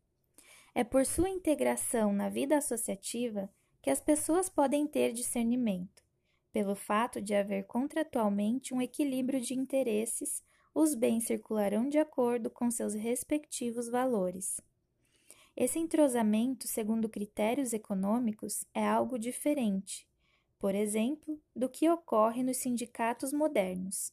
É 0.78 0.84
por 0.84 1.06
sua 1.06 1.30
integração 1.30 2.12
na 2.12 2.28
vida 2.28 2.58
associativa 2.58 3.50
que 3.82 3.90
as 3.90 4.02
pessoas 4.02 4.50
podem 4.50 4.86
ter 4.86 5.14
discernimento. 5.14 6.04
Pelo 6.52 6.76
fato 6.76 7.22
de 7.22 7.34
haver 7.34 7.64
contratualmente 7.64 8.74
um 8.74 8.82
equilíbrio 8.82 9.40
de 9.40 9.54
interesses, 9.54 10.44
os 10.74 10.94
bens 10.94 11.28
circularão 11.28 11.88
de 11.88 11.98
acordo 11.98 12.50
com 12.50 12.70
seus 12.70 12.94
respectivos 12.94 13.88
valores. 13.88 14.60
Esse 15.56 15.80
entrosamento, 15.80 16.68
segundo 16.68 17.08
critérios 17.08 17.72
econômicos, 17.72 18.66
é 18.74 18.86
algo 18.86 19.18
diferente, 19.18 20.06
por 20.60 20.76
exemplo, 20.76 21.40
do 21.56 21.70
que 21.70 21.90
ocorre 21.90 22.44
nos 22.44 22.58
sindicatos 22.58 23.32
modernos. 23.32 24.12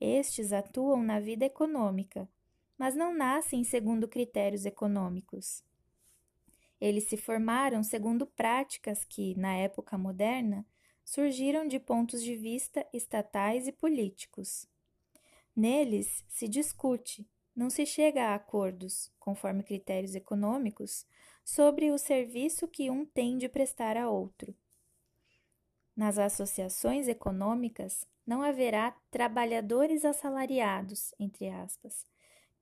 Estes 0.00 0.52
atuam 0.52 1.00
na 1.04 1.20
vida 1.20 1.44
econômica, 1.44 2.28
mas 2.82 2.96
não 2.96 3.14
nascem 3.14 3.62
segundo 3.62 4.08
critérios 4.08 4.66
econômicos. 4.66 5.62
Eles 6.80 7.04
se 7.04 7.16
formaram 7.16 7.80
segundo 7.84 8.26
práticas 8.26 9.04
que, 9.04 9.38
na 9.38 9.54
época 9.54 9.96
moderna, 9.96 10.66
surgiram 11.04 11.64
de 11.64 11.78
pontos 11.78 12.20
de 12.20 12.34
vista 12.34 12.84
estatais 12.92 13.68
e 13.68 13.72
políticos. 13.72 14.66
Neles 15.54 16.24
se 16.26 16.48
discute, 16.48 17.24
não 17.54 17.70
se 17.70 17.86
chega 17.86 18.30
a 18.30 18.34
acordos, 18.34 19.12
conforme 19.16 19.62
critérios 19.62 20.16
econômicos, 20.16 21.06
sobre 21.44 21.92
o 21.92 21.98
serviço 21.98 22.66
que 22.66 22.90
um 22.90 23.06
tem 23.06 23.38
de 23.38 23.48
prestar 23.48 23.96
a 23.96 24.10
outro. 24.10 24.56
Nas 25.94 26.18
associações 26.18 27.06
econômicas, 27.06 28.04
não 28.26 28.42
haverá 28.42 28.90
trabalhadores 29.08 30.04
assalariados, 30.04 31.14
entre 31.20 31.48
aspas, 31.48 32.10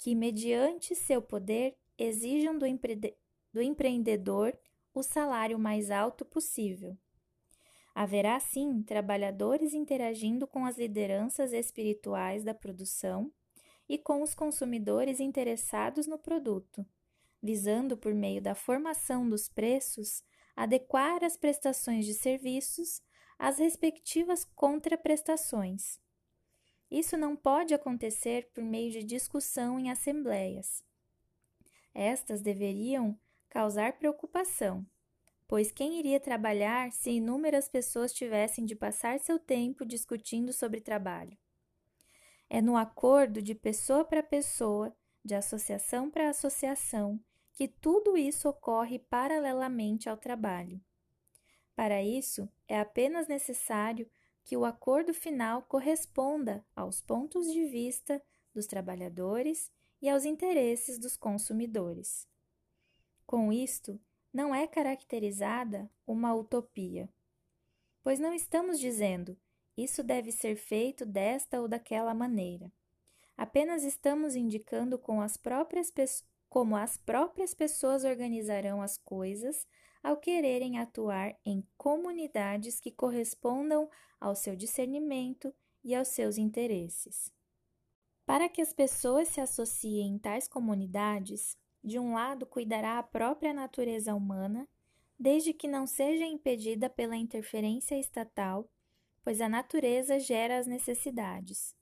que, 0.01 0.15
mediante 0.15 0.95
seu 0.95 1.23
poder, 1.23 1.77
exijam 1.97 2.59
do, 2.59 2.67
empre 2.67 2.99
do 3.53 3.61
empreendedor 3.61 4.59
o 4.95 5.03
salário 5.03 5.59
mais 5.59 5.91
alto 5.91 6.25
possível. 6.25 6.97
Haverá, 7.95 8.41
sim, 8.41 8.83
trabalhadores 8.83 9.75
interagindo 9.75 10.47
com 10.47 10.65
as 10.65 10.79
lideranças 10.79 11.53
espirituais 11.53 12.43
da 12.43 12.55
produção 12.55 13.31
e 13.89 13.99
com 13.99 14.23
os 14.23 14.35
consumidores 14.35 15.21
interessados 15.21 16.07
no 16.07 16.19
produto, 16.19 16.87
visando, 17.43 17.97
por 17.97 18.15
meio 18.15 18.41
da 18.41 18.55
formação 18.55 19.29
dos 19.29 19.49
preços, 19.49 20.23
adequar 20.57 21.23
as 21.23 21.37
prestações 21.37 22.07
de 22.07 22.15
serviços 22.15 23.03
às 23.39 23.59
respectivas 23.59 24.45
contraprestações. 24.45 26.01
Isso 26.91 27.17
não 27.17 27.37
pode 27.37 27.73
acontecer 27.73 28.51
por 28.53 28.65
meio 28.65 28.91
de 28.91 29.05
discussão 29.05 29.79
em 29.79 29.91
assembleias. 29.91 30.85
Estas 31.95 32.41
deveriam 32.41 33.19
causar 33.49 33.99
preocupação, 33.99 34.85
pois 35.47 35.71
quem 35.71 35.99
iria 35.99 36.19
trabalhar 36.19 36.91
se 36.93 37.11
inúmeras 37.11 37.69
pessoas 37.69 38.13
tivessem 38.13 38.65
de 38.65 38.75
passar 38.75 39.21
seu 39.21 39.39
tempo 39.39 39.85
discutindo 39.85 40.53
sobre 40.53 40.81
trabalho? 40.81 41.37
É 42.49 42.61
no 42.61 42.77
acordo 42.77 43.41
de 43.41 43.55
pessoa 43.55 44.05
para 44.05 44.23
pessoa, 44.23 44.95
de 45.25 45.35
associação 45.35 46.11
para 46.11 46.31
associação, 46.31 47.21
que 47.53 47.69
tudo 47.69 48.17
isso 48.17 48.49
ocorre 48.49 48.99
paralelamente 48.99 50.09
ao 50.09 50.17
trabalho. 50.17 50.81
Para 51.77 52.03
isso, 52.03 52.49
é 52.67 52.79
apenas 52.81 53.29
necessário 53.29 54.11
que 54.51 54.57
o 54.57 54.65
acordo 54.65 55.15
final 55.15 55.63
corresponda 55.63 56.67
aos 56.75 57.01
pontos 57.01 57.53
de 57.53 57.67
vista 57.67 58.21
dos 58.53 58.67
trabalhadores 58.67 59.71
e 60.03 60.09
aos 60.09 60.25
interesses 60.25 60.99
dos 60.99 61.17
consumidores. 61.17 62.27
Com 63.25 63.53
isto, 63.53 64.01
não 64.33 64.53
é 64.53 64.67
caracterizada 64.67 65.89
uma 66.05 66.35
utopia, 66.35 67.09
pois 68.03 68.19
não 68.19 68.35
estamos 68.35 68.81
dizendo 68.81 69.39
isso 69.77 70.03
deve 70.03 70.33
ser 70.33 70.57
feito 70.57 71.07
desta 71.07 71.61
ou 71.61 71.69
daquela 71.69 72.13
maneira. 72.13 72.73
Apenas 73.37 73.85
estamos 73.85 74.35
indicando 74.35 74.99
com 74.99 75.21
as 75.21 75.37
próprias 75.37 75.93
como 76.49 76.75
as 76.75 76.97
próprias 76.97 77.55
pessoas 77.55 78.03
organizarão 78.03 78.83
as 78.83 78.99
coisas 78.99 79.65
ao 80.03 80.17
quererem 80.17 80.79
atuar 80.79 81.37
em 81.45 81.67
comunidades 81.77 82.81
que 82.81 82.91
correspondam 82.91 83.89
ao 84.21 84.35
seu 84.35 84.57
discernimento 84.57 85.55
e 85.83 85.95
aos 85.95 86.09
seus 86.09 86.39
interesses. 86.39 87.33
Para 88.25 88.49
que 88.49 88.63
as 88.63 88.73
pessoas 88.73 89.29
se 89.29 89.41
associem 89.41 90.15
em 90.15 90.19
tais 90.19 90.47
comunidades, 90.47 91.57
de 91.83 91.99
um 91.99 92.15
lado 92.15 92.47
cuidará 92.47 92.99
a 92.99 93.03
própria 93.03 93.53
natureza 93.53 94.15
humana, 94.15 94.69
desde 95.19 95.53
que 95.53 95.69
não 95.69 95.87
seja 95.87 96.25
impedida 96.25 96.89
pela 96.89 97.17
interferência 97.17 97.99
estatal, 97.99 98.71
pois 99.23 99.41
a 99.41 99.49
natureza 99.49 100.19
gera 100.19 100.59
as 100.59 100.67
necessidades. 100.67 101.75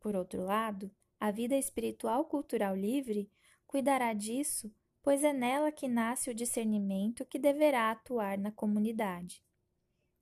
Por 0.00 0.14
outro 0.14 0.42
lado, 0.42 0.90
a 1.18 1.30
vida 1.30 1.56
espiritual 1.56 2.26
cultural 2.26 2.76
livre 2.76 3.30
cuidará 3.66 4.12
disso, 4.12 4.70
pois 5.04 5.22
é 5.22 5.34
nela 5.34 5.70
que 5.70 5.86
nasce 5.86 6.30
o 6.30 6.34
discernimento 6.34 7.26
que 7.26 7.38
deverá 7.38 7.90
atuar 7.90 8.38
na 8.38 8.50
comunidade. 8.50 9.44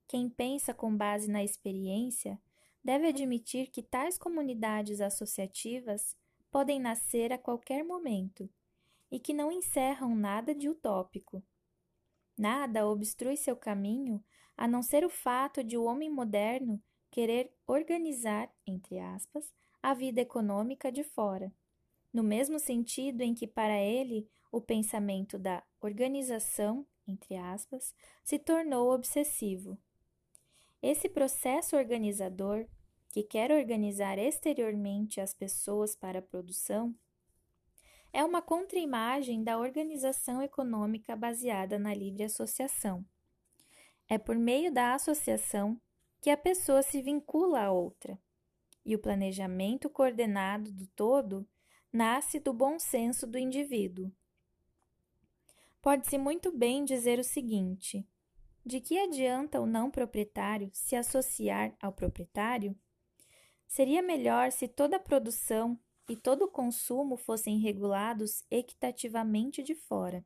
Quem 0.05 0.29
pensa 0.29 0.73
com 0.73 0.95
base 0.95 1.31
na 1.31 1.41
experiência 1.41 2.37
deve 2.83 3.07
admitir 3.07 3.71
que 3.71 3.81
tais 3.81 4.17
comunidades 4.17 4.99
associativas 4.99 6.17
podem 6.51 6.81
nascer 6.81 7.31
a 7.31 7.37
qualquer 7.37 7.85
momento 7.85 8.49
e 9.09 9.21
que 9.21 9.33
não 9.33 9.53
encerram 9.53 10.13
nada 10.17 10.53
de 10.53 10.67
utópico. 10.67 11.41
Nada 12.37 12.85
obstrui 12.85 13.37
seu 13.37 13.55
caminho 13.55 14.21
a 14.57 14.67
não 14.67 14.83
ser 14.83 15.05
o 15.05 15.09
fato 15.09 15.63
de 15.63 15.77
o 15.77 15.85
homem 15.85 16.09
moderno 16.09 16.83
querer 17.09 17.55
organizar, 17.65 18.53
entre 18.67 18.99
aspas, 18.99 19.53
a 19.81 19.93
vida 19.93 20.19
econômica 20.19 20.91
de 20.91 21.05
fora 21.05 21.53
no 22.13 22.23
mesmo 22.23 22.59
sentido 22.59 23.21
em 23.21 23.33
que 23.33 23.47
para 23.47 23.81
ele 23.81 24.29
o 24.51 24.61
pensamento 24.61 25.39
da 25.39 25.63
organização, 25.81 26.85
entre 27.07 27.35
aspas, 27.35 27.93
se 28.23 28.37
tornou 28.37 28.93
obsessivo. 28.93 29.77
Esse 30.81 31.09
processo 31.09 31.75
organizador, 31.75 32.67
que 33.09 33.23
quer 33.23 33.51
organizar 33.51 34.19
exteriormente 34.19 35.19
as 35.19 35.33
pessoas 35.33 35.95
para 35.95 36.19
a 36.19 36.21
produção, 36.21 36.95
é 38.11 38.23
uma 38.23 38.41
contraimagem 38.41 39.43
da 39.43 39.57
organização 39.57 40.41
econômica 40.41 41.15
baseada 41.15 41.79
na 41.79 41.93
livre 41.95 42.23
associação. 42.23 43.03
É 44.07 44.19
por 44.19 44.35
meio 44.35 44.71
da 44.71 44.93
associação 44.93 45.81
que 46.21 46.29
a 46.29 46.37
pessoa 46.37 46.83
se 46.83 47.01
vincula 47.01 47.63
a 47.63 47.71
outra, 47.71 48.19
e 48.85 48.95
o 48.95 48.99
planejamento 48.99 49.89
coordenado 49.89 50.71
do 50.71 50.85
todo 50.87 51.47
nasce 51.93 52.39
do 52.39 52.51
bom 52.51 52.79
senso 52.79 53.27
do 53.27 53.37
indivíduo. 53.37 54.11
Pode-se 55.79 56.17
muito 56.17 56.51
bem 56.51 56.83
dizer 56.83 57.19
o 57.19 57.23
seguinte: 57.23 58.03
de 58.65 58.81
que 58.81 58.97
adianta 58.97 59.61
o 59.61 59.67
não 59.67 59.91
proprietário 59.91 60.71
se 60.73 60.95
associar 60.95 61.75
ao 61.79 61.93
proprietário? 61.93 62.75
Seria 63.67 64.01
melhor 64.01 64.51
se 64.51 64.67
toda 64.67 64.97
a 64.97 64.99
produção 64.99 65.79
e 66.09 66.15
todo 66.15 66.45
o 66.45 66.51
consumo 66.51 67.15
fossem 67.15 67.59
regulados 67.59 68.43
equitativamente 68.49 69.61
de 69.61 69.75
fora. 69.75 70.25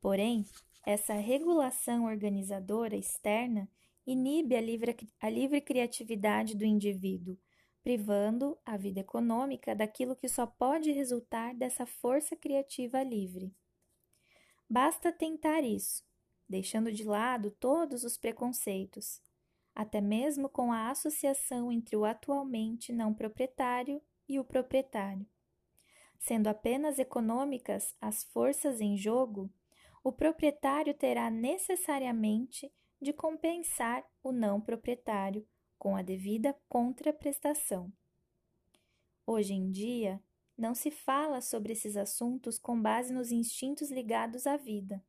Porém, 0.00 0.44
essa 0.84 1.14
regulação 1.14 2.04
organizadora 2.06 2.96
externa 2.96 3.70
inibe 4.04 4.56
a 4.56 4.60
livre, 4.60 4.96
a 5.20 5.30
livre 5.30 5.60
criatividade 5.60 6.56
do 6.56 6.64
indivíduo 6.64 7.38
privando 7.82 8.58
a 8.64 8.76
vida 8.76 9.00
econômica 9.00 9.74
daquilo 9.74 10.16
que 10.16 10.28
só 10.28 10.46
pode 10.46 10.92
resultar 10.92 11.54
dessa 11.54 11.84
força 11.84 12.36
criativa 12.36 13.02
livre. 13.02 13.52
Basta 14.68 15.12
tentar 15.12 15.62
isso, 15.62 16.04
deixando 16.48 16.92
de 16.92 17.04
lado 17.04 17.50
todos 17.50 18.04
os 18.04 18.16
preconceitos, 18.16 19.20
até 19.74 20.00
mesmo 20.00 20.48
com 20.48 20.72
a 20.72 20.90
associação 20.90 21.72
entre 21.72 21.96
o 21.96 22.04
atualmente 22.04 22.92
não 22.92 23.12
proprietário 23.12 24.00
e 24.28 24.38
o 24.38 24.44
proprietário. 24.44 25.26
Sendo 26.18 26.46
apenas 26.46 26.98
econômicas 26.98 27.96
as 28.00 28.22
forças 28.22 28.80
em 28.80 28.96
jogo, 28.96 29.50
o 30.04 30.12
proprietário 30.12 30.94
terá 30.94 31.28
necessariamente 31.30 32.72
de 33.00 33.12
compensar 33.12 34.04
o 34.22 34.30
não 34.30 34.60
proprietário 34.60 35.46
com 35.82 35.96
a 35.96 36.02
devida 36.02 36.56
contraprestação. 36.68 37.92
Hoje 39.26 39.52
em 39.52 39.68
dia, 39.68 40.22
não 40.56 40.76
se 40.76 40.92
fala 40.92 41.40
sobre 41.40 41.72
esses 41.72 41.96
assuntos 41.96 42.56
com 42.56 42.80
base 42.80 43.12
nos 43.12 43.32
instintos 43.32 43.90
ligados 43.90 44.46
à 44.46 44.56
vida, 44.56 45.04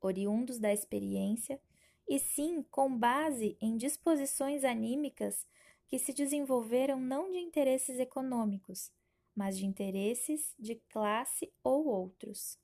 oriundos 0.00 0.58
da 0.58 0.72
experiência, 0.72 1.60
e 2.08 2.18
sim 2.18 2.62
com 2.70 2.96
base 2.96 3.54
em 3.60 3.76
disposições 3.76 4.64
anímicas 4.64 5.46
que 5.86 5.98
se 5.98 6.14
desenvolveram 6.14 6.98
não 6.98 7.30
de 7.30 7.36
interesses 7.36 7.98
econômicos, 7.98 8.90
mas 9.36 9.58
de 9.58 9.66
interesses 9.66 10.54
de 10.58 10.76
classe 10.88 11.52
ou 11.62 11.86
outros. 11.86 12.58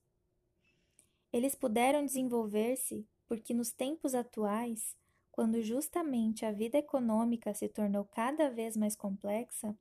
Eles 1.31 1.55
puderam 1.55 2.07
desenvolver-se 2.07 3.07
porque 3.27 3.53
nos 3.53 3.71
tempos 3.71 4.15
atuais 4.15 4.97
quando 5.39 5.63
justamente 5.63 6.45
a 6.45 6.51
vida 6.51 6.79
econômica 6.79 7.55
se 7.55 7.69
tornou 7.69 8.05
cada 8.05 8.51
vez 8.51 8.77
mais 8.77 8.97
complexa, 8.97 9.73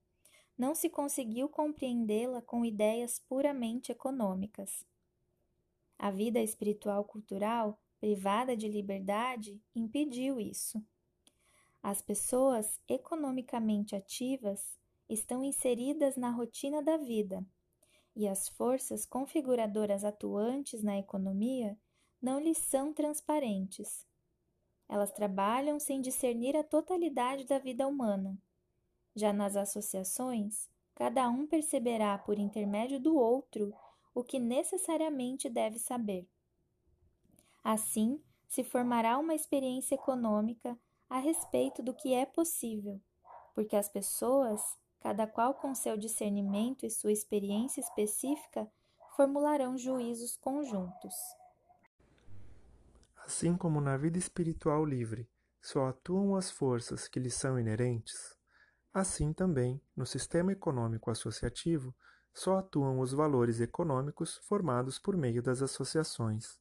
não 0.56 0.76
se 0.76 0.88
conseguiu 0.88 1.50
compreendê-la 1.50 2.44
com 2.44 2.64
ideias 2.64 3.18
puramente 3.28 3.92
econômicas. 3.92 4.86
A 5.98 6.12
vida 6.12 6.40
espiritual 6.40 7.04
cultural, 7.04 7.82
privada 8.00 8.56
de 8.56 8.68
liberdade, 8.68 9.60
impediu 9.76 10.40
isso. 10.40 10.80
As 11.82 12.04
pessoas 12.04 12.80
economicamente 12.88 13.96
ativas 13.96 14.78
estão 15.10 15.44
inseridas 15.44 16.16
na 16.16 16.30
rotina 16.30 16.84
da 16.84 16.98
vida, 16.98 17.44
e 18.16 18.28
as 18.28 18.48
forças 18.48 19.08
configuradoras 19.08 20.04
atuantes 20.04 20.84
na 20.84 21.00
economia 21.00 21.76
não 22.22 22.40
lhes 22.40 22.60
são 22.60 22.94
transparentes 22.94 24.07
elas 24.90 25.12
trabalham 25.12 25.80
sem 25.80 26.02
discernir 26.02 26.56
a 26.56 26.64
totalidade 26.64 27.46
da 27.46 27.60
vida 27.60 27.88
humana. 27.88 28.38
Já 29.16 29.34
nas 29.34 29.56
associações, 29.56 30.70
cada 30.96 31.30
um 31.30 31.46
perceberá 31.46 32.18
por 32.18 32.40
intermédio 32.40 33.00
do 33.00 33.16
outro 33.16 33.74
o 34.14 34.24
que 34.24 34.40
necessariamente 34.40 35.50
deve 35.50 35.78
saber. 35.78 36.28
Assim, 37.64 38.22
se 38.48 38.64
formará 38.64 39.18
uma 39.18 39.36
experiência 39.36 39.96
econômica 39.96 40.80
a 41.10 41.20
respeito 41.20 41.84
do 41.84 41.94
que 41.94 42.14
é 42.14 42.26
possível, 42.26 43.00
porque 43.54 43.76
as 43.76 43.90
pessoas, 43.90 44.78
cada 45.00 45.28
qual 45.28 45.54
com 45.54 45.76
seu 45.76 45.98
discernimento 45.98 46.86
e 46.86 46.90
sua 46.90 47.12
experiência 47.12 47.82
específica, 47.82 48.72
formularão 49.16 49.78
juízos 49.78 50.38
conjuntos. 50.38 51.16
Assim 53.28 53.58
como 53.58 53.82
na 53.82 53.98
vida 53.98 54.18
espiritual 54.18 54.86
livre 54.86 55.30
só 55.62 55.90
atuam 55.90 56.38
as 56.38 56.50
forças 56.50 57.10
que 57.10 57.20
lhes 57.20 57.34
são 57.34 57.60
inerentes, 57.60 58.38
assim 58.94 59.34
também 59.34 59.82
no 59.94 60.06
sistema 60.06 60.54
econômico 60.54 61.12
associativo 61.12 61.94
só 62.34 62.60
atuam 62.60 63.02
os 63.02 63.12
valores 63.12 63.60
econômicos 63.60 64.38
formados 64.48 64.98
por 64.98 65.18
meio 65.18 65.44
das 65.44 65.62
associações. 65.62 66.58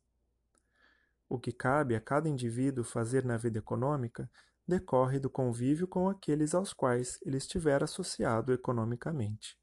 O 1.29 1.39
que 1.39 1.53
cabe 1.53 1.95
a 1.95 2.01
cada 2.01 2.29
indivíduo 2.29 2.83
fazer 2.83 3.25
na 3.25 3.37
vida 3.37 3.61
econômica 3.61 4.29
decorre 4.67 5.21
do 5.21 5.31
convívio 5.31 5.87
com 5.87 6.09
aqueles 6.09 6.53
aos 6.53 6.73
quais 6.73 7.21
ele 7.25 7.37
estiver 7.37 7.81
associado 7.85 8.53
economicamente. 8.53 9.57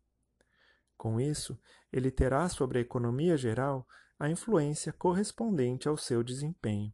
Com 0.95 1.19
isso, 1.19 1.59
ele 1.91 2.09
terá 2.09 2.47
sobre 2.47 2.77
a 2.77 2.81
economia 2.81 3.35
geral 3.35 3.85
a 4.19 4.29
influência 4.29 4.93
correspondente 4.93 5.87
ao 5.87 5.97
seu 5.97 6.23
desempenho. 6.23 6.93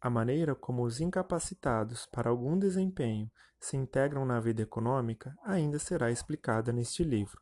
A 0.00 0.10
maneira 0.10 0.54
como 0.54 0.82
os 0.84 1.00
incapacitados 1.00 2.06
para 2.06 2.30
algum 2.30 2.58
desempenho 2.58 3.30
se 3.58 3.76
integram 3.76 4.24
na 4.24 4.38
vida 4.40 4.62
econômica 4.62 5.36
ainda 5.44 5.78
será 5.78 6.10
explicada 6.10 6.72
neste 6.72 7.02
livro. 7.02 7.40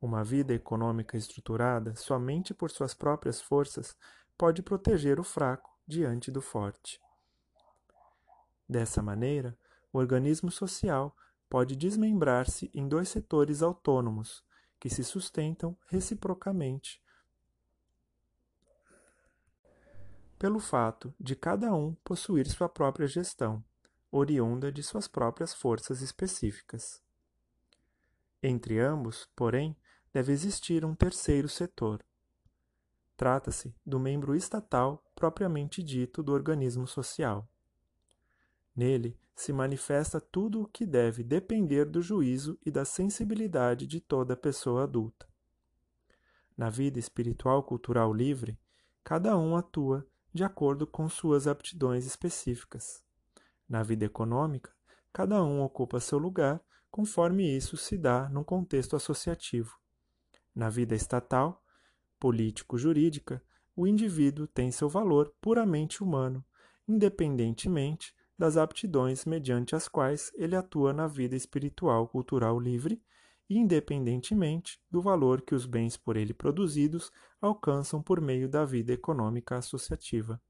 Uma 0.00 0.24
vida 0.24 0.54
econômica 0.54 1.16
estruturada 1.16 1.94
somente 1.94 2.54
por 2.54 2.70
suas 2.70 2.94
próprias 2.94 3.40
forças 3.40 3.96
pode 4.38 4.62
proteger 4.62 5.20
o 5.20 5.24
fraco 5.24 5.70
diante 5.86 6.30
do 6.30 6.40
forte. 6.40 7.00
Dessa 8.68 9.02
maneira, 9.02 9.58
o 9.92 9.98
organismo 9.98 10.50
social 10.50 11.14
pode 11.48 11.74
desmembrar-se 11.74 12.70
em 12.72 12.88
dois 12.88 13.08
setores 13.08 13.60
autônomos, 13.62 14.44
que 14.78 14.88
se 14.88 15.04
sustentam 15.04 15.76
reciprocamente 15.88 17.02
pelo 20.40 20.58
fato 20.58 21.14
de 21.20 21.36
cada 21.36 21.70
um 21.74 21.94
possuir 22.02 22.48
sua 22.48 22.66
própria 22.66 23.06
gestão, 23.06 23.62
oriunda 24.10 24.72
de 24.72 24.82
suas 24.82 25.06
próprias 25.06 25.52
forças 25.52 26.00
específicas. 26.00 27.02
Entre 28.42 28.80
ambos, 28.80 29.28
porém, 29.36 29.76
deve 30.14 30.32
existir 30.32 30.82
um 30.82 30.94
terceiro 30.94 31.46
setor. 31.46 32.02
Trata-se 33.18 33.74
do 33.84 34.00
membro 34.00 34.34
estatal 34.34 35.04
propriamente 35.14 35.82
dito 35.82 36.22
do 36.22 36.32
organismo 36.32 36.86
social. 36.86 37.46
Nele 38.74 39.20
se 39.36 39.52
manifesta 39.52 40.22
tudo 40.22 40.62
o 40.62 40.66
que 40.66 40.86
deve 40.86 41.22
depender 41.22 41.84
do 41.84 42.00
juízo 42.00 42.58
e 42.64 42.70
da 42.70 42.86
sensibilidade 42.86 43.86
de 43.86 44.00
toda 44.00 44.34
pessoa 44.34 44.84
adulta. 44.84 45.28
Na 46.56 46.70
vida 46.70 46.98
espiritual 46.98 47.62
cultural 47.62 48.10
livre, 48.10 48.58
cada 49.04 49.36
um 49.36 49.54
atua 49.54 50.06
de 50.32 50.44
acordo 50.44 50.86
com 50.86 51.08
suas 51.08 51.46
aptidões 51.46 52.06
específicas. 52.06 53.02
Na 53.68 53.82
vida 53.82 54.04
econômica, 54.04 54.72
cada 55.12 55.42
um 55.42 55.62
ocupa 55.62 56.00
seu 56.00 56.18
lugar 56.18 56.60
conforme 56.90 57.56
isso 57.56 57.76
se 57.76 57.96
dá 57.96 58.28
num 58.28 58.44
contexto 58.44 58.96
associativo. 58.96 59.78
Na 60.54 60.68
vida 60.68 60.94
estatal, 60.94 61.62
político-jurídica, 62.18 63.42
o 63.76 63.86
indivíduo 63.86 64.46
tem 64.46 64.70
seu 64.70 64.88
valor 64.88 65.32
puramente 65.40 66.02
humano, 66.02 66.44
independentemente 66.86 68.14
das 68.36 68.56
aptidões 68.56 69.24
mediante 69.24 69.76
as 69.76 69.86
quais 69.86 70.32
ele 70.34 70.56
atua 70.56 70.92
na 70.92 71.06
vida 71.06 71.36
espiritual 71.36 72.08
cultural 72.08 72.58
livre, 72.58 73.02
independentemente 73.58 74.80
do 74.88 75.02
valor 75.02 75.42
que 75.42 75.54
os 75.54 75.66
bens 75.66 75.96
por 75.96 76.16
ele 76.16 76.32
produzidos 76.32 77.10
alcançam 77.40 78.00
por 78.00 78.20
meio 78.20 78.48
da 78.48 78.64
vida 78.64 78.92
econômica 78.92 79.56
associativa. 79.56 80.40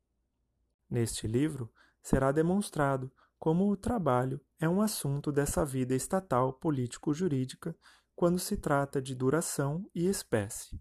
Neste 0.89 1.27
livro 1.27 1.73
será 2.03 2.31
demonstrado 2.31 3.11
como 3.39 3.71
o 3.71 3.77
trabalho 3.77 4.39
é 4.61 4.69
um 4.69 4.83
assunto 4.83 5.33
dessa 5.33 5.65
vida 5.65 5.95
estatal 5.95 6.53
político-jurídica 6.53 7.75
quando 8.15 8.39
se 8.39 8.57
trata 8.59 9.01
de 9.01 9.15
duração 9.15 9.89
e 9.95 10.07
espécie. 10.07 10.79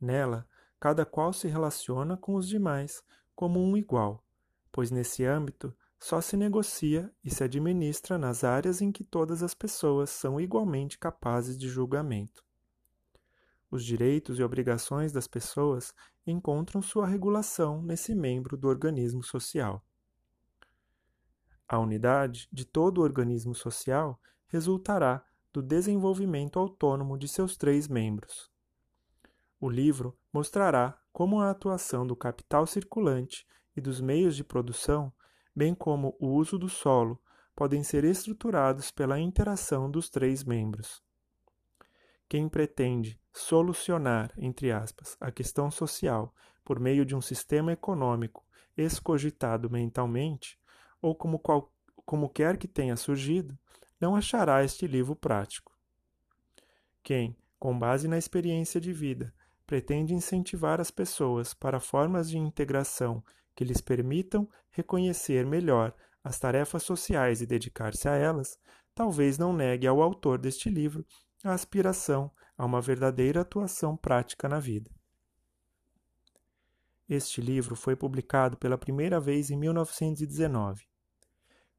Nela, 0.00 0.48
cada 0.80 1.04
qual 1.04 1.34
se 1.34 1.46
relaciona 1.48 2.16
com 2.16 2.34
os 2.34 2.48
demais 2.48 3.04
como 3.34 3.62
um 3.62 3.76
igual, 3.76 4.24
pois 4.72 4.90
nesse 4.90 5.22
âmbito 5.26 5.76
só 6.00 6.18
se 6.22 6.34
negocia 6.34 7.12
e 7.22 7.30
se 7.30 7.44
administra 7.44 8.16
nas 8.16 8.42
áreas 8.42 8.80
em 8.80 8.90
que 8.90 9.04
todas 9.04 9.42
as 9.42 9.52
pessoas 9.52 10.08
são 10.08 10.40
igualmente 10.40 10.98
capazes 10.98 11.58
de 11.58 11.68
julgamento. 11.68 12.42
Os 13.70 13.84
direitos 13.84 14.38
e 14.38 14.42
obrigações 14.42 15.12
das 15.12 15.28
pessoas 15.28 15.94
encontram 16.26 16.80
sua 16.80 17.06
regulação 17.06 17.82
nesse 17.82 18.14
membro 18.14 18.56
do 18.56 18.66
organismo 18.66 19.22
social. 19.22 19.84
A 21.68 21.78
unidade 21.78 22.48
de 22.50 22.64
todo 22.64 22.98
o 22.98 23.02
organismo 23.02 23.54
social 23.54 24.18
resultará 24.48 25.24
do 25.52 25.62
desenvolvimento 25.62 26.58
autônomo 26.58 27.18
de 27.18 27.28
seus 27.28 27.56
três 27.56 27.86
membros. 27.86 28.50
O 29.60 29.68
livro 29.68 30.18
mostrará 30.32 30.98
como 31.12 31.40
a 31.40 31.50
atuação 31.50 32.06
do 32.06 32.16
capital 32.16 32.66
circulante 32.66 33.46
e 33.76 33.80
dos 33.80 34.00
meios 34.00 34.34
de 34.34 34.42
produção 34.42 35.12
bem 35.60 35.74
como 35.74 36.16
o 36.18 36.28
uso 36.28 36.58
do 36.58 36.70
solo, 36.70 37.20
podem 37.54 37.82
ser 37.84 38.02
estruturados 38.02 38.90
pela 38.90 39.20
interação 39.20 39.90
dos 39.90 40.08
três 40.08 40.42
membros. 40.42 41.02
Quem 42.26 42.48
pretende 42.48 43.20
solucionar, 43.30 44.32
entre 44.38 44.72
aspas, 44.72 45.18
a 45.20 45.30
questão 45.30 45.70
social 45.70 46.34
por 46.64 46.80
meio 46.80 47.04
de 47.04 47.14
um 47.14 47.20
sistema 47.20 47.74
econômico 47.74 48.42
escogitado 48.74 49.68
mentalmente, 49.68 50.58
ou 51.02 51.14
como, 51.14 51.38
qual, 51.38 51.70
como 52.06 52.30
quer 52.30 52.56
que 52.56 52.66
tenha 52.66 52.96
surgido, 52.96 53.54
não 54.00 54.16
achará 54.16 54.64
este 54.64 54.86
livro 54.86 55.14
prático. 55.14 55.76
Quem, 57.02 57.36
com 57.58 57.78
base 57.78 58.08
na 58.08 58.16
experiência 58.16 58.80
de 58.80 58.94
vida, 58.94 59.30
pretende 59.66 60.14
incentivar 60.14 60.80
as 60.80 60.90
pessoas 60.90 61.52
para 61.52 61.78
formas 61.78 62.30
de 62.30 62.38
integração 62.38 63.22
que 63.60 63.64
lhes 63.66 63.82
permitam 63.82 64.48
reconhecer 64.70 65.44
melhor 65.44 65.94
as 66.24 66.38
tarefas 66.38 66.82
sociais 66.82 67.42
e 67.42 67.46
dedicar-se 67.46 68.08
a 68.08 68.16
elas, 68.16 68.58
talvez 68.94 69.36
não 69.36 69.52
negue 69.52 69.86
ao 69.86 70.00
autor 70.00 70.38
deste 70.38 70.70
livro 70.70 71.04
a 71.44 71.52
aspiração 71.52 72.30
a 72.56 72.64
uma 72.64 72.80
verdadeira 72.80 73.42
atuação 73.42 73.98
prática 73.98 74.48
na 74.48 74.58
vida. 74.58 74.90
Este 77.06 77.42
livro 77.42 77.76
foi 77.76 77.94
publicado 77.94 78.56
pela 78.56 78.78
primeira 78.78 79.20
vez 79.20 79.50
em 79.50 79.58
1919. 79.58 80.86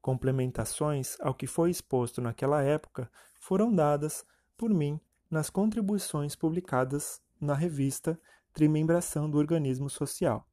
Complementações 0.00 1.16
ao 1.18 1.34
que 1.34 1.48
foi 1.48 1.68
exposto 1.68 2.20
naquela 2.20 2.62
época 2.62 3.10
foram 3.40 3.74
dadas 3.74 4.24
por 4.56 4.70
mim 4.70 5.00
nas 5.28 5.50
contribuições 5.50 6.36
publicadas 6.36 7.20
na 7.40 7.54
revista 7.54 8.16
Trimembração 8.52 9.28
do 9.28 9.36
Organismo 9.36 9.90
Social 9.90 10.46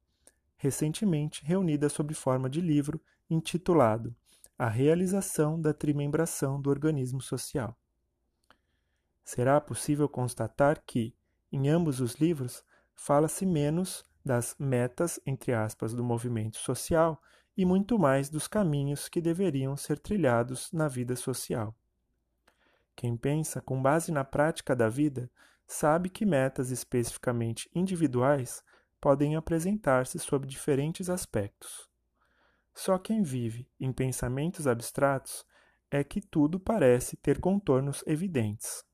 recentemente 0.60 1.42
reunida 1.42 1.88
sob 1.88 2.12
forma 2.12 2.48
de 2.50 2.60
livro 2.60 3.00
intitulado 3.30 4.14
A 4.58 4.68
Realização 4.68 5.58
da 5.58 5.72
Trimembração 5.72 6.60
do 6.60 6.68
Organismo 6.68 7.22
Social. 7.22 7.74
Será 9.24 9.58
possível 9.58 10.06
constatar 10.06 10.82
que, 10.86 11.14
em 11.50 11.70
ambos 11.70 11.98
os 11.98 12.16
livros, 12.16 12.62
fala-se 12.94 13.46
menos 13.46 14.04
das 14.22 14.54
metas, 14.58 15.18
entre 15.24 15.54
aspas, 15.54 15.94
do 15.94 16.04
movimento 16.04 16.58
social 16.58 17.18
e 17.56 17.64
muito 17.64 17.98
mais 17.98 18.28
dos 18.28 18.46
caminhos 18.46 19.08
que 19.08 19.22
deveriam 19.22 19.74
ser 19.78 19.98
trilhados 19.98 20.70
na 20.72 20.88
vida 20.88 21.16
social. 21.16 21.74
Quem 22.94 23.16
pensa 23.16 23.62
com 23.62 23.80
base 23.80 24.12
na 24.12 24.24
prática 24.24 24.76
da 24.76 24.90
vida 24.90 25.30
sabe 25.66 26.10
que 26.10 26.26
metas 26.26 26.70
especificamente 26.70 27.70
individuais 27.74 28.62
podem 29.00 29.36
apresentar-se 29.36 30.18
sob 30.18 30.46
diferentes 30.46 31.08
aspectos. 31.08 31.88
Só 32.74 32.98
quem 32.98 33.22
vive 33.22 33.68
em 33.78 33.92
pensamentos 33.92 34.66
abstratos 34.66 35.44
é 35.90 36.04
que 36.04 36.20
tudo 36.20 36.60
parece 36.60 37.16
ter 37.16 37.40
contornos 37.40 38.04
evidentes. 38.06 38.84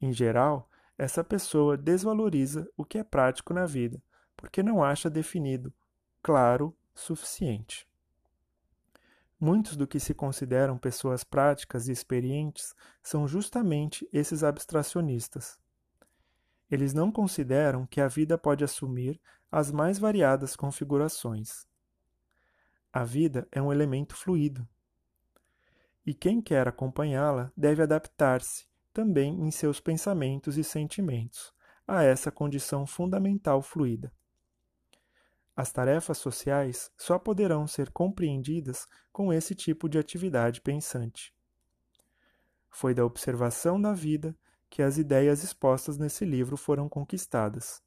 Em 0.00 0.12
geral, 0.12 0.70
essa 0.96 1.24
pessoa 1.24 1.76
desvaloriza 1.76 2.68
o 2.76 2.84
que 2.84 2.98
é 2.98 3.04
prático 3.04 3.52
na 3.52 3.66
vida, 3.66 4.02
porque 4.36 4.62
não 4.62 4.82
acha 4.82 5.10
definido, 5.10 5.72
claro, 6.22 6.76
suficiente. 6.94 7.86
Muitos 9.38 9.76
do 9.76 9.86
que 9.86 10.00
se 10.00 10.14
consideram 10.14 10.78
pessoas 10.78 11.24
práticas 11.24 11.88
e 11.88 11.92
experientes 11.92 12.74
são 13.02 13.28
justamente 13.28 14.08
esses 14.12 14.42
abstracionistas. 14.42 15.58
Eles 16.74 16.92
não 16.92 17.12
consideram 17.12 17.86
que 17.86 18.00
a 18.00 18.08
vida 18.08 18.36
pode 18.36 18.64
assumir 18.64 19.20
as 19.48 19.70
mais 19.70 19.96
variadas 19.96 20.56
configurações. 20.56 21.68
A 22.92 23.04
vida 23.04 23.46
é 23.52 23.62
um 23.62 23.72
elemento 23.72 24.16
fluido. 24.16 24.68
E 26.04 26.12
quem 26.12 26.42
quer 26.42 26.66
acompanhá-la 26.66 27.52
deve 27.56 27.80
adaptar-se, 27.80 28.66
também 28.92 29.40
em 29.40 29.52
seus 29.52 29.78
pensamentos 29.78 30.58
e 30.58 30.64
sentimentos, 30.64 31.54
a 31.86 32.02
essa 32.02 32.32
condição 32.32 32.84
fundamental 32.84 33.62
fluida. 33.62 34.12
As 35.54 35.70
tarefas 35.70 36.18
sociais 36.18 36.90
só 36.98 37.20
poderão 37.20 37.68
ser 37.68 37.92
compreendidas 37.92 38.88
com 39.12 39.32
esse 39.32 39.54
tipo 39.54 39.88
de 39.88 39.96
atividade 39.96 40.60
pensante. 40.60 41.32
Foi 42.68 42.92
da 42.92 43.06
observação 43.06 43.80
da 43.80 43.92
vida 43.92 44.36
que 44.74 44.82
as 44.82 44.98
ideias 44.98 45.44
expostas 45.44 45.98
nesse 45.98 46.24
livro 46.24 46.56
foram 46.56 46.88
conquistadas, 46.88 47.80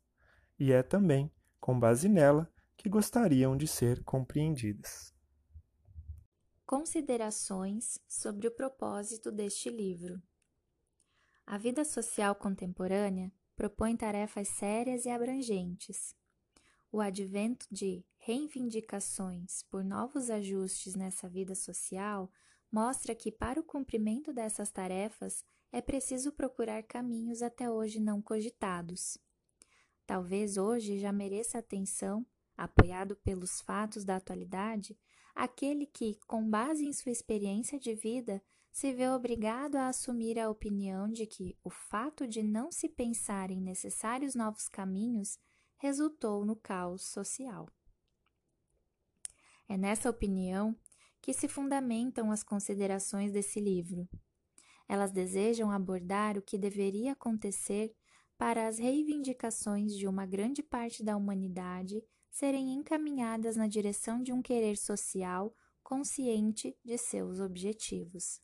e 0.58 0.72
é 0.72 0.82
também 0.82 1.30
com 1.60 1.78
base 1.78 2.08
nela 2.08 2.50
que 2.78 2.88
gostariam 2.88 3.58
de 3.58 3.68
ser 3.68 4.02
compreendidas. 4.06 5.14
Considerações 6.66 8.00
sobre 8.08 8.48
o 8.48 8.52
propósito 8.52 9.34
deste 9.34 9.70
livro. 9.70 10.24
A 11.46 11.58
vida 11.58 11.84
social 11.84 12.34
contemporânea 12.34 13.34
propõe 13.54 13.98
tarefas 13.98 14.48
sérias 14.48 15.04
e 15.04 15.10
abrangentes. 15.10 16.16
O 16.90 17.02
advento 17.02 17.68
de 17.70 18.06
reivindicações 18.18 19.62
por 19.64 19.84
novos 19.84 20.30
ajustes 20.30 20.96
nessa 20.96 21.28
vida 21.28 21.54
social 21.54 22.32
mostra 22.72 23.14
que, 23.14 23.30
para 23.30 23.60
o 23.60 23.64
cumprimento 23.64 24.32
dessas 24.32 24.72
tarefas, 24.72 25.44
é 25.78 25.82
preciso 25.82 26.32
procurar 26.32 26.82
caminhos 26.82 27.44
até 27.44 27.70
hoje 27.70 28.00
não 28.00 28.20
cogitados. 28.20 29.16
Talvez 30.08 30.58
hoje 30.58 30.98
já 30.98 31.12
mereça 31.12 31.60
atenção, 31.60 32.26
apoiado 32.58 33.16
pelos 33.18 33.62
fatos 33.62 34.04
da 34.04 34.16
atualidade, 34.16 34.98
aquele 35.36 35.86
que, 35.86 36.20
com 36.26 36.50
base 36.50 36.84
em 36.84 36.92
sua 36.92 37.12
experiência 37.12 37.80
de 37.80 37.94
vida, 37.94 38.42
se 38.72 38.92
vê 38.92 39.08
obrigado 39.08 39.76
a 39.76 39.88
assumir 39.88 40.40
a 40.40 40.50
opinião 40.50 41.08
de 41.12 41.28
que 41.28 41.56
o 41.64 41.70
fato 41.70 42.28
de 42.28 42.42
não 42.42 42.72
se 42.72 42.90
pensar 42.90 43.52
em 43.52 43.62
necessários 43.62 44.34
novos 44.34 44.68
caminhos 44.68 45.38
resultou 45.78 46.44
no 46.44 46.56
caos 46.56 47.04
social. 47.04 47.70
É 49.70 49.78
nessa 49.78 50.10
opinião 50.10 50.76
que 51.22 51.34
se 51.34 51.48
fundamentam 51.48 52.32
as 52.32 52.42
considerações 52.42 53.32
desse 53.32 53.60
livro. 53.60 54.10
Elas 54.88 55.12
desejam 55.12 55.70
abordar 55.72 56.38
o 56.38 56.42
que 56.42 56.58
deveria 56.58 57.12
acontecer 57.12 57.94
para 58.38 58.68
as 58.68 58.78
reivindicações 58.78 59.96
de 59.96 60.08
uma 60.08 60.26
grande 60.26 60.62
parte 60.62 61.04
da 61.04 61.18
humanidade 61.18 62.04
serem 62.30 62.74
encaminhadas 62.74 63.56
na 63.56 63.68
direção 63.68 64.22
de 64.22 64.32
um 64.32 64.42
querer 64.42 64.78
social 64.78 65.56
consciente 65.84 66.78
de 66.84 66.98
seus 66.98 67.40
objetivos. 67.40 68.42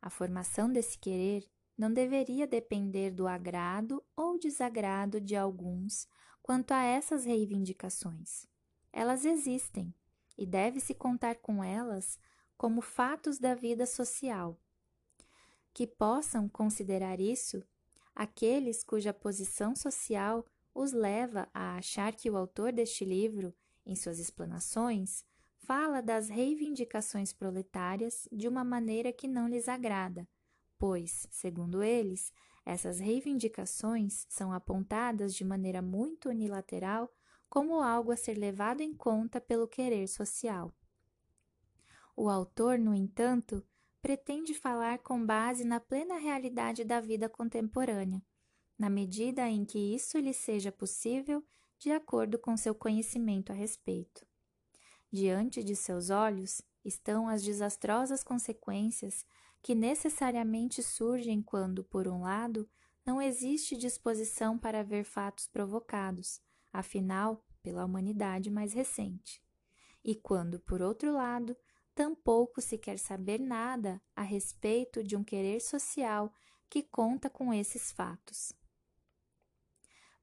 A 0.00 0.08
formação 0.08 0.72
desse 0.72 0.98
querer 0.98 1.44
não 1.76 1.92
deveria 1.92 2.46
depender 2.46 3.10
do 3.10 3.26
agrado 3.26 4.02
ou 4.16 4.38
desagrado 4.38 5.20
de 5.20 5.34
alguns 5.34 6.06
quanto 6.42 6.72
a 6.72 6.82
essas 6.82 7.24
reivindicações. 7.24 8.46
Elas 8.92 9.24
existem 9.24 9.94
e 10.38 10.46
deve-se 10.46 10.94
contar 10.94 11.36
com 11.36 11.62
elas 11.62 12.18
como 12.56 12.80
fatos 12.80 13.38
da 13.38 13.54
vida 13.54 13.86
social. 13.86 14.58
Que 15.74 15.86
possam 15.86 16.48
considerar 16.48 17.20
isso 17.20 17.62
aqueles 18.14 18.84
cuja 18.84 19.12
posição 19.12 19.74
social 19.74 20.46
os 20.72 20.92
leva 20.92 21.48
a 21.52 21.76
achar 21.76 22.14
que 22.14 22.30
o 22.30 22.36
autor 22.36 22.72
deste 22.72 23.04
livro, 23.04 23.52
em 23.84 23.94
suas 23.94 24.18
explanações, 24.18 25.24
fala 25.58 26.00
das 26.00 26.28
reivindicações 26.28 27.32
proletárias 27.32 28.28
de 28.30 28.46
uma 28.46 28.62
maneira 28.64 29.12
que 29.12 29.26
não 29.26 29.48
lhes 29.48 29.68
agrada, 29.68 30.28
pois, 30.78 31.26
segundo 31.30 31.82
eles, 31.82 32.32
essas 32.64 32.98
reivindicações 32.98 34.26
são 34.28 34.52
apontadas 34.52 35.34
de 35.34 35.44
maneira 35.44 35.82
muito 35.82 36.28
unilateral 36.28 37.12
como 37.48 37.80
algo 37.80 38.10
a 38.10 38.16
ser 38.16 38.36
levado 38.38 38.80
em 38.80 38.94
conta 38.94 39.40
pelo 39.40 39.68
querer 39.68 40.08
social. 40.08 40.72
O 42.16 42.28
autor, 42.28 42.78
no 42.78 42.94
entanto, 42.94 43.64
pretende 44.04 44.52
falar 44.52 44.98
com 44.98 45.24
base 45.24 45.64
na 45.64 45.80
plena 45.80 46.18
realidade 46.18 46.84
da 46.84 47.00
vida 47.00 47.26
contemporânea, 47.26 48.22
na 48.78 48.90
medida 48.90 49.48
em 49.48 49.64
que 49.64 49.78
isso 49.78 50.18
lhe 50.18 50.34
seja 50.34 50.70
possível 50.70 51.42
de 51.78 51.90
acordo 51.90 52.38
com 52.38 52.54
seu 52.54 52.74
conhecimento 52.74 53.50
a 53.50 53.54
respeito. 53.54 54.26
Diante 55.10 55.64
de 55.64 55.74
seus 55.74 56.10
olhos 56.10 56.60
estão 56.84 57.30
as 57.30 57.42
desastrosas 57.42 58.22
consequências 58.22 59.24
que 59.62 59.74
necessariamente 59.74 60.82
surgem 60.82 61.40
quando, 61.40 61.82
por 61.82 62.06
um 62.06 62.24
lado, 62.24 62.68
não 63.06 63.22
existe 63.22 63.74
disposição 63.74 64.58
para 64.58 64.84
ver 64.84 65.04
fatos 65.04 65.48
provocados, 65.48 66.42
afinal, 66.70 67.42
pela 67.62 67.86
humanidade 67.86 68.50
mais 68.50 68.74
recente. 68.74 69.42
E 70.04 70.14
quando, 70.14 70.60
por 70.60 70.82
outro 70.82 71.10
lado, 71.10 71.56
tampouco 71.94 72.60
se 72.60 72.76
quer 72.76 72.98
saber 72.98 73.38
nada 73.38 74.02
a 74.14 74.22
respeito 74.22 75.02
de 75.02 75.16
um 75.16 75.22
querer 75.22 75.60
social 75.60 76.32
que 76.68 76.82
conta 76.82 77.30
com 77.30 77.52
esses 77.54 77.92
fatos. 77.92 78.52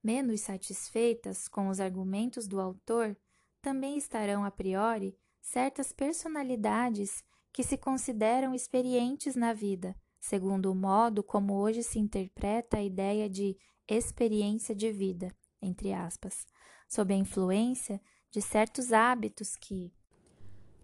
Menos 0.03 0.41
satisfeitas 0.41 1.47
com 1.47 1.69
os 1.69 1.79
argumentos 1.79 2.47
do 2.47 2.59
autor, 2.59 3.15
também 3.61 3.97
estarão 3.97 4.43
a 4.43 4.51
priori 4.51 5.15
certas 5.39 5.93
personalidades 5.93 7.23
que 7.53 7.63
se 7.63 7.77
consideram 7.77 8.53
experientes 8.53 9.35
na 9.35 9.53
vida, 9.53 9.95
segundo 10.19 10.71
o 10.71 10.75
modo 10.75 11.23
como 11.23 11.55
hoje 11.55 11.83
se 11.83 11.99
interpreta 11.99 12.77
a 12.77 12.83
ideia 12.83 13.29
de 13.29 13.55
experiência 13.87 14.73
de 14.73 14.91
vida, 14.91 15.35
entre 15.61 15.93
aspas, 15.93 16.45
sob 16.87 17.13
a 17.13 17.17
influência 17.17 18.01
de 18.31 18.41
certos 18.41 18.91
hábitos 18.91 19.55
que 19.55 19.93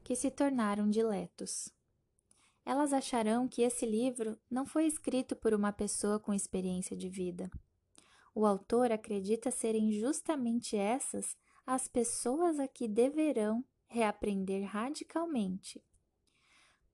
que 0.07 0.15
se 0.15 0.31
tornaram 0.31 0.89
diletos. 0.89 1.67
Elas 2.65 2.93
acharão 2.93 3.45
que 3.45 3.61
esse 3.61 3.85
livro 3.85 4.39
não 4.49 4.65
foi 4.65 4.85
escrito 4.85 5.35
por 5.35 5.53
uma 5.53 5.73
pessoa 5.73 6.17
com 6.17 6.33
experiência 6.33 6.95
de 6.95 7.09
vida. 7.09 7.51
O 8.33 8.45
autor 8.45 8.89
acredita 8.89 9.51
serem 9.51 9.91
justamente 9.91 10.77
essas 10.77 11.35
as 11.65 11.89
pessoas 11.89 12.57
a 12.57 12.69
que 12.69 12.87
deverão 12.87 13.65
reaprender 13.85 14.65
radicalmente. 14.65 15.83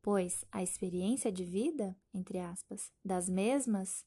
Pois 0.02 0.44
a 0.52 0.64
experiência 0.64 1.32
de 1.32 1.46
vida, 1.46 1.96
entre 2.12 2.40
aspas, 2.40 2.92
das 3.06 3.30
mesmas 3.30 4.04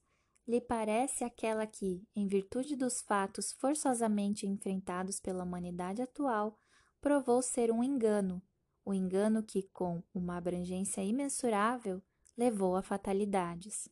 lhe 0.49 0.61
parece 0.61 1.23
aquela 1.23 1.65
que, 1.65 2.05
em 2.13 2.27
virtude 2.27 2.75
dos 2.75 3.03
fatos 3.03 3.53
forçosamente 3.53 4.49
enfrentados 4.49 5.21
pela 5.21 5.45
humanidade 5.45 6.03
atual, 6.03 6.59
provou 7.01 7.41
ser 7.41 7.71
um 7.71 7.85
engano, 7.85 8.43
o 8.87 8.95
engano 8.95 9.43
que, 9.43 9.65
com 9.65 10.01
uma 10.15 10.37
abrangência 10.37 11.03
imensurável, 11.03 12.01
levou 12.39 12.77
a 12.77 12.83
fatalidades. 12.83 13.89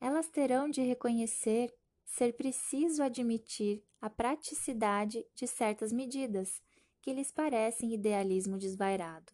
Elas 0.00 0.28
terão 0.28 0.70
de 0.70 0.80
reconhecer 0.80 1.72
ser 2.02 2.32
preciso 2.32 3.02
admitir 3.02 3.84
a 4.00 4.08
praticidade 4.08 5.26
de 5.34 5.46
certas 5.46 5.92
medidas 5.92 6.62
que 7.02 7.12
lhes 7.12 7.30
parecem 7.30 7.92
idealismo 7.92 8.56
desvairado. 8.56 9.32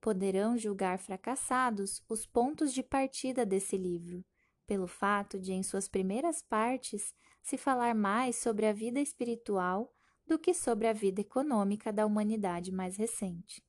Poderão 0.00 0.56
julgar 0.56 1.00
fracassados 1.00 2.00
os 2.08 2.24
pontos 2.24 2.72
de 2.72 2.84
partida 2.84 3.44
desse 3.44 3.76
livro 3.76 4.24
pelo 4.68 4.86
fato 4.86 5.40
de, 5.40 5.52
em 5.52 5.64
suas 5.64 5.88
primeiras 5.88 6.42
partes, 6.42 7.12
se 7.42 7.56
falar 7.56 7.94
mais 7.94 8.36
sobre 8.36 8.66
a 8.66 8.72
vida 8.72 9.00
espiritual 9.00 9.95
do 10.26 10.38
que 10.38 10.52
sobre 10.52 10.86
a 10.86 10.92
vida 10.92 11.20
econômica 11.20 11.92
da 11.92 12.04
humanidade 12.04 12.72
mais 12.72 12.96
recente. 12.96 13.62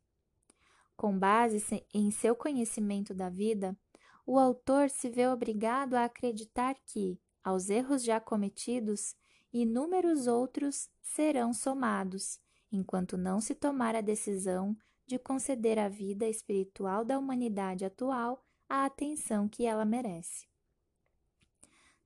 Com 0.95 1.17
base 1.17 1.63
em 1.93 2.09
seu 2.09 2.35
conhecimento 2.35 3.13
da 3.13 3.29
vida, 3.29 3.77
o 4.25 4.39
autor 4.39 4.89
se 4.89 5.09
vê 5.09 5.27
obrigado 5.27 5.93
a 5.93 6.05
acreditar 6.05 6.75
que, 6.85 7.19
aos 7.43 7.69
erros 7.69 8.03
já 8.03 8.19
cometidos, 8.19 9.15
inúmeros 9.53 10.27
outros 10.27 10.89
serão 11.01 11.53
somados, 11.53 12.39
enquanto 12.71 13.17
não 13.17 13.39
se 13.39 13.53
tomar 13.53 13.95
a 13.95 14.01
decisão 14.01 14.75
de 15.05 15.17
conceder 15.17 15.79
à 15.79 15.87
vida 15.87 16.27
espiritual 16.27 17.05
da 17.05 17.17
humanidade 17.17 17.85
atual 17.85 18.43
a 18.67 18.85
atenção 18.85 19.47
que 19.47 19.65
ela 19.65 19.85
merece 19.85 20.47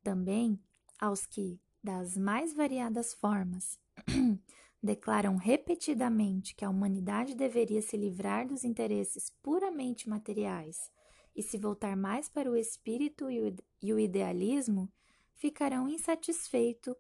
também 0.01 0.59
aos 0.99 1.25
que, 1.25 1.59
das 1.83 2.17
mais 2.17 2.53
variadas 2.53 3.13
formas, 3.13 3.79
declaram 4.81 5.35
repetidamente 5.35 6.55
que 6.55 6.65
a 6.65 6.69
humanidade 6.69 7.35
deveria 7.35 7.81
se 7.81 7.95
livrar 7.95 8.47
dos 8.47 8.63
interesses 8.63 9.31
puramente 9.41 10.09
materiais 10.09 10.91
e 11.35 11.41
se 11.41 11.57
voltar 11.57 11.95
mais 11.95 12.27
para 12.27 12.49
o 12.49 12.55
espírito 12.55 13.27
e 13.29 13.93
o 13.93 13.99
idealismo, 13.99 14.91
ficarão 15.33 15.87
insatisfeito, 15.87 16.95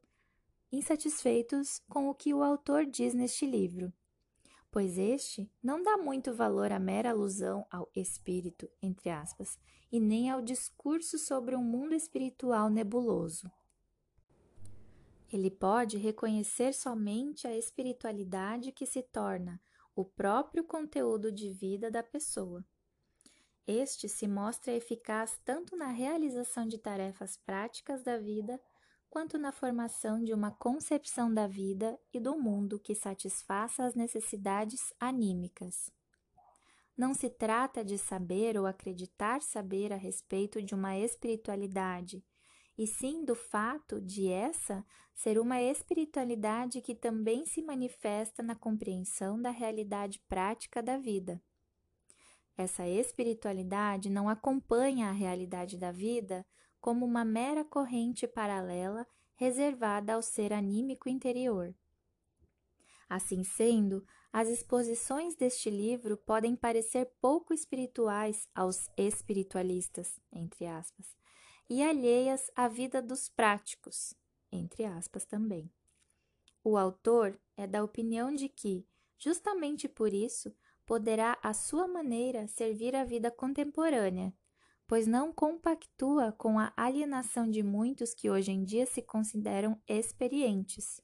insatisfeitos 0.71 1.81
com 1.89 2.09
o 2.09 2.15
que 2.15 2.33
o 2.33 2.41
autor 2.41 2.85
diz 2.85 3.13
neste 3.13 3.45
livro, 3.45 3.91
pois 4.71 4.97
este 4.97 5.51
não 5.61 5.83
dá 5.83 5.97
muito 5.97 6.33
valor 6.33 6.71
à 6.71 6.79
mera 6.79 7.11
alusão 7.11 7.65
ao 7.69 7.91
espírito, 7.95 8.69
entre 8.81 9.09
aspas, 9.09 9.59
e 9.91 9.99
nem 9.99 10.29
ao 10.29 10.41
discurso 10.41 11.19
sobre 11.19 11.55
um 11.55 11.63
mundo 11.63 11.93
espiritual 11.93 12.69
nebuloso. 12.69 13.51
Ele 15.31 15.49
pode 15.49 15.97
reconhecer 15.97 16.73
somente 16.73 17.47
a 17.47 17.57
espiritualidade 17.57 18.71
que 18.71 18.85
se 18.85 19.01
torna 19.01 19.61
o 19.95 20.03
próprio 20.03 20.63
conteúdo 20.63 21.31
de 21.31 21.49
vida 21.51 21.89
da 21.89 22.03
pessoa. 22.03 22.65
Este 23.65 24.09
se 24.09 24.27
mostra 24.27 24.73
eficaz 24.73 25.39
tanto 25.45 25.77
na 25.77 25.87
realização 25.87 26.67
de 26.67 26.77
tarefas 26.77 27.37
práticas 27.37 28.03
da 28.03 28.17
vida, 28.17 28.59
quanto 29.09 29.37
na 29.37 29.51
formação 29.51 30.23
de 30.23 30.33
uma 30.33 30.51
concepção 30.51 31.33
da 31.33 31.47
vida 31.47 31.99
e 32.13 32.19
do 32.19 32.37
mundo 32.37 32.79
que 32.79 32.95
satisfaça 32.95 33.85
as 33.85 33.93
necessidades 33.93 34.93
anímicas. 34.99 35.91
Não 36.97 37.13
se 37.13 37.29
trata 37.29 37.83
de 37.83 37.97
saber 37.97 38.57
ou 38.57 38.65
acreditar 38.65 39.41
saber 39.41 39.93
a 39.93 39.97
respeito 39.97 40.61
de 40.61 40.75
uma 40.75 40.97
espiritualidade, 40.97 42.23
e 42.77 42.87
sim 42.87 43.23
do 43.23 43.35
fato 43.35 43.99
de 43.99 44.27
essa 44.27 44.85
ser 45.13 45.39
uma 45.39 45.61
espiritualidade 45.61 46.81
que 46.81 46.95
também 46.95 47.45
se 47.45 47.61
manifesta 47.61 48.41
na 48.41 48.55
compreensão 48.55 49.39
da 49.41 49.51
realidade 49.51 50.19
prática 50.27 50.81
da 50.81 50.97
vida. 50.97 51.41
Essa 52.57 52.87
espiritualidade 52.87 54.09
não 54.09 54.29
acompanha 54.29 55.09
a 55.09 55.13
realidade 55.13 55.77
da 55.77 55.91
vida 55.91 56.45
como 56.79 57.05
uma 57.05 57.23
mera 57.23 57.63
corrente 57.63 58.27
paralela 58.27 59.05
reservada 59.35 60.13
ao 60.13 60.21
ser 60.21 60.53
anímico 60.53 61.09
interior. 61.09 61.73
Assim 63.09 63.43
sendo, 63.43 64.05
as 64.31 64.47
exposições 64.47 65.35
deste 65.35 65.69
livro 65.69 66.15
podem 66.15 66.55
parecer 66.55 67.11
pouco 67.19 67.53
espirituais 67.53 68.47
aos 68.55 68.89
espiritualistas, 68.95 70.21
entre 70.31 70.65
aspas, 70.65 71.20
e 71.71 71.81
alheias 71.81 72.51
à 72.53 72.67
vida 72.67 73.01
dos 73.01 73.29
práticos, 73.29 74.13
entre 74.51 74.83
aspas 74.83 75.23
também. 75.23 75.71
O 76.61 76.75
autor 76.75 77.39
é 77.55 77.65
da 77.65 77.81
opinião 77.81 78.33
de 78.33 78.49
que, 78.49 78.85
justamente 79.17 79.87
por 79.87 80.13
isso, 80.13 80.53
poderá 80.85 81.39
à 81.41 81.53
sua 81.53 81.87
maneira 81.87 82.45
servir 82.45 82.93
a 82.93 83.05
vida 83.05 83.31
contemporânea, 83.31 84.33
pois 84.85 85.07
não 85.07 85.31
compactua 85.31 86.33
com 86.33 86.59
a 86.59 86.73
alienação 86.75 87.49
de 87.49 87.63
muitos 87.63 88.13
que 88.13 88.29
hoje 88.29 88.51
em 88.51 88.65
dia 88.65 88.85
se 88.85 89.01
consideram 89.01 89.81
experientes 89.87 90.99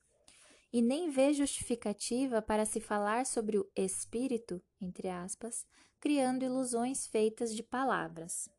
e 0.73 0.81
nem 0.81 1.09
vê 1.09 1.31
justificativa 1.31 2.41
para 2.41 2.65
se 2.65 2.81
falar 2.81 3.25
sobre 3.25 3.57
o 3.57 3.65
espírito, 3.73 4.61
entre 4.81 5.07
aspas, 5.07 5.65
criando 5.97 6.43
ilusões 6.43 7.07
feitas 7.07 7.55
de 7.55 7.63
palavras. 7.63 8.49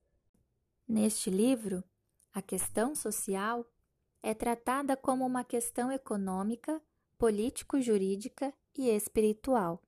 Neste 0.88 1.28
livro, 1.28 1.84
a 2.38 2.42
questão 2.42 2.94
social 2.94 3.66
é 4.22 4.32
tratada 4.32 4.96
como 4.96 5.26
uma 5.26 5.42
questão 5.42 5.90
econômica, 5.90 6.80
político-jurídica 7.18 8.54
e 8.76 8.88
espiritual. 8.88 9.82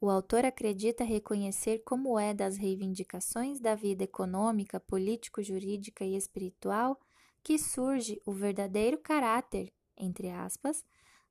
O 0.00 0.08
autor 0.08 0.44
acredita 0.44 1.02
reconhecer 1.02 1.80
como 1.80 2.16
é 2.16 2.32
das 2.32 2.56
reivindicações 2.56 3.58
da 3.58 3.74
vida 3.74 4.04
econômica, 4.04 4.78
político-jurídica 4.78 6.04
e 6.04 6.16
espiritual 6.16 6.98
que 7.42 7.58
surge 7.58 8.22
o 8.24 8.32
verdadeiro 8.32 8.98
caráter, 8.98 9.72
entre 9.96 10.30
aspas, 10.30 10.84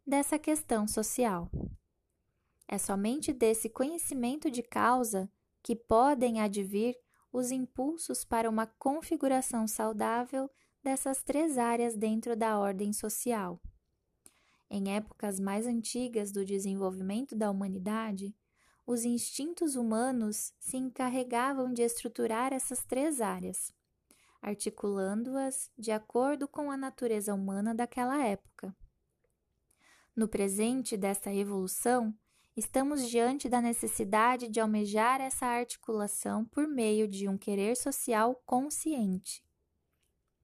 dessa 0.05 0.37
questão 0.37 0.89
social. 0.89 1.49
É 2.67 2.77
somente 2.77 3.31
desse 3.31 3.69
conhecimento 3.69 4.51
de 4.51 4.61
causa 4.61 5.31
que 5.63 5.73
podem 5.73 6.41
advir 6.41 6.97
os 7.31 7.51
impulsos 7.51 8.25
para 8.25 8.49
uma 8.49 8.65
configuração 8.65 9.67
saudável 9.67 10.49
dessas 10.83 11.23
três 11.23 11.57
áreas 11.57 11.95
dentro 11.95 12.35
da 12.35 12.59
ordem 12.59 12.91
social. 12.91 13.61
Em 14.69 14.95
épocas 14.95 15.39
mais 15.39 15.65
antigas 15.65 16.31
do 16.31 16.45
desenvolvimento 16.45 17.35
da 17.35 17.51
humanidade, 17.51 18.35
os 18.85 19.05
instintos 19.05 19.75
humanos 19.75 20.53
se 20.59 20.77
encarregavam 20.77 21.71
de 21.71 21.81
estruturar 21.81 22.51
essas 22.51 22.83
três 22.83 23.21
áreas, 23.21 23.73
articulando-as 24.41 25.69
de 25.77 25.91
acordo 25.91 26.47
com 26.47 26.71
a 26.71 26.77
natureza 26.77 27.33
humana 27.33 27.75
daquela 27.75 28.25
época. 28.25 28.75
No 30.15 30.27
presente 30.27 30.97
desta 30.97 31.33
evolução, 31.33 32.13
estamos 32.55 33.09
diante 33.09 33.47
da 33.47 33.61
necessidade 33.61 34.49
de 34.49 34.59
almejar 34.59 35.21
essa 35.21 35.45
articulação 35.45 36.45
por 36.45 36.67
meio 36.67 37.07
de 37.07 37.27
um 37.29 37.37
querer 37.37 37.77
social 37.77 38.35
consciente. 38.45 39.43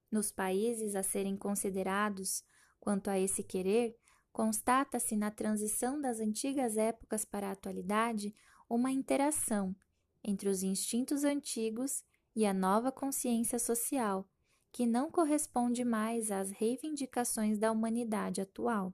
Nos 0.10 0.32
países 0.32 0.96
a 0.96 1.04
serem 1.04 1.36
considerados 1.36 2.44
quanto 2.80 3.10
a 3.10 3.20
esse 3.20 3.44
querer, 3.44 3.98
constata-se 4.32 5.18
na 5.18 5.30
transição 5.30 6.00
das 6.00 6.20
antigas 6.20 6.78
épocas 6.78 7.26
para 7.26 7.50
a 7.50 7.52
atualidade 7.52 8.34
uma 8.70 8.92
interação 8.92 9.76
entre 10.24 10.48
os 10.48 10.64
instintos 10.64 11.24
antigos 11.24 12.04
e 12.36 12.46
a 12.46 12.54
nova 12.54 12.92
consciência 12.92 13.60
social, 13.60 14.30
que 14.72 14.86
não 14.86 15.10
corresponde 15.10 15.84
mais 15.84 16.32
às 16.32 16.52
reivindicações 16.52 17.58
da 17.58 17.72
humanidade 17.72 18.40
atual. 18.40 18.94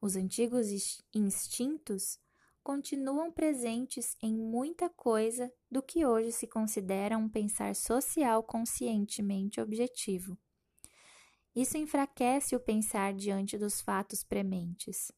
Os 0.00 0.16
antigos 0.16 0.68
instintos 1.14 2.18
continuam 2.62 3.30
presentes 3.30 4.16
em 4.20 4.36
muita 4.36 4.88
coisa 4.90 5.52
do 5.70 5.82
que 5.82 6.04
hoje 6.04 6.32
se 6.32 6.46
considera 6.46 7.16
um 7.16 7.28
pensar 7.28 7.74
social 7.74 8.42
conscientemente 8.42 9.60
objetivo. 9.60 10.36
Isso 11.54 11.78
enfraquece 11.78 12.54
o 12.54 12.60
pensar 12.60 13.14
diante 13.14 13.56
dos 13.56 13.80
fatos 13.80 14.22
prementes. 14.22 15.10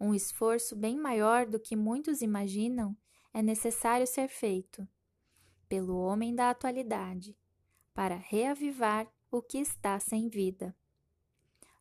Um 0.00 0.12
esforço 0.12 0.74
bem 0.74 0.98
maior 0.98 1.46
do 1.46 1.60
que 1.60 1.76
muitos 1.76 2.20
imaginam 2.20 2.96
é 3.32 3.40
necessário 3.40 4.06
ser 4.06 4.28
feito 4.28 4.88
pelo 5.68 5.96
homem 5.98 6.34
da 6.34 6.50
atualidade 6.50 7.36
para 7.92 8.16
reavivar 8.16 9.06
o 9.30 9.40
que 9.40 9.58
está 9.58 10.00
sem 10.00 10.28
vida. 10.28 10.74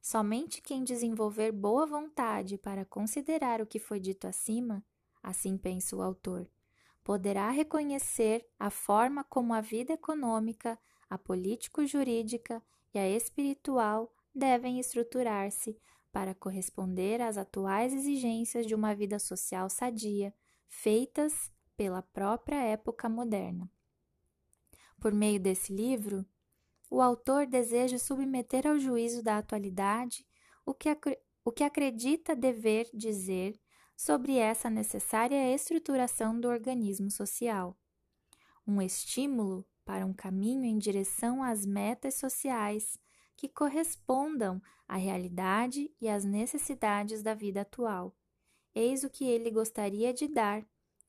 Somente 0.04 0.62
quem 0.62 0.84
desenvolver 0.84 1.54
boa 1.54 1.86
vontade 1.86 2.58
para 2.58 2.84
considerar 2.84 3.62
o 3.62 3.66
que 3.66 3.80
foi 3.80 4.02
dito 4.02 4.28
acima, 4.28 4.84
assim 5.24 5.58
pensa 5.58 5.96
o 5.96 6.02
autor, 6.02 6.46
poderá 7.06 7.50
reconhecer 7.50 8.46
a 8.60 8.70
forma 8.70 9.24
como 9.24 9.54
a 9.54 9.62
vida 9.62 9.94
econômica, 9.94 10.78
a 11.10 11.18
político-jurídica 11.18 12.62
e 12.94 13.00
a 13.00 13.10
espiritual 13.10 14.14
devem 14.36 14.78
estruturar-se 14.78 15.80
para 16.12 16.36
corresponder 16.36 17.22
às 17.22 17.38
atuais 17.38 17.94
exigências 17.94 18.68
de 18.68 18.76
uma 18.76 18.94
vida 18.94 19.18
social 19.18 19.70
sadia, 19.70 20.34
feitas 20.68 21.50
pela 21.78 22.02
própria 22.02 22.62
época 22.62 23.08
moderna. 23.08 23.72
Por 25.00 25.14
meio 25.14 25.40
desse 25.40 25.74
livro, 25.74 26.26
o 26.94 27.02
autor 27.02 27.48
deseja 27.48 27.98
submeter 27.98 28.68
ao 28.68 28.78
juízo 28.78 29.24
da 29.24 29.40
atualidade 29.40 30.24
o 30.64 30.76
que, 30.76 30.96
o 31.44 31.52
que 31.52 31.64
acredita 31.64 32.36
dever 32.36 32.88
dizer 32.94 33.60
sobre 33.98 34.38
essa 34.38 34.70
necessária 34.70 35.52
estruturação 35.56 36.40
do 36.40 36.48
organismo 36.48 37.10
social. 37.10 37.76
Um 38.68 38.80
estímulo 38.80 39.66
para 39.84 40.06
um 40.06 40.14
caminho 40.14 40.64
em 40.64 40.78
direção 40.78 41.42
às 41.42 41.66
metas 41.66 42.14
sociais 42.14 43.00
que 43.36 43.50
correspondam 43.50 44.62
à 44.88 44.96
realidade 44.96 45.92
e 46.00 46.08
às 46.08 46.24
necessidades 46.24 47.24
da 47.24 47.34
vida 47.34 47.62
atual. 47.62 48.16
Eis 48.76 49.04
o 49.04 49.10
que 49.10 49.26
ele 49.26 49.50
gostaria 49.50 50.14
de 50.14 50.28
dar, 50.28 50.64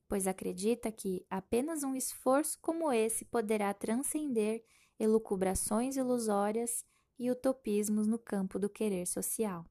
pois 0.07 0.25
acredita 0.25 0.91
que 0.91 1.23
apenas 1.29 1.83
um 1.83 1.95
esforço 1.95 2.57
como 2.59 2.91
esse 2.91 3.23
poderá 3.23 3.71
transcender 3.71 4.63
elucubrações 4.99 5.97
ilusórias 5.97 6.85
e 7.17 7.31
utopismos 7.31 8.07
no 8.07 8.19
campo 8.19 8.59
do 8.59 8.69
querer 8.69 9.05
social. 9.05 9.65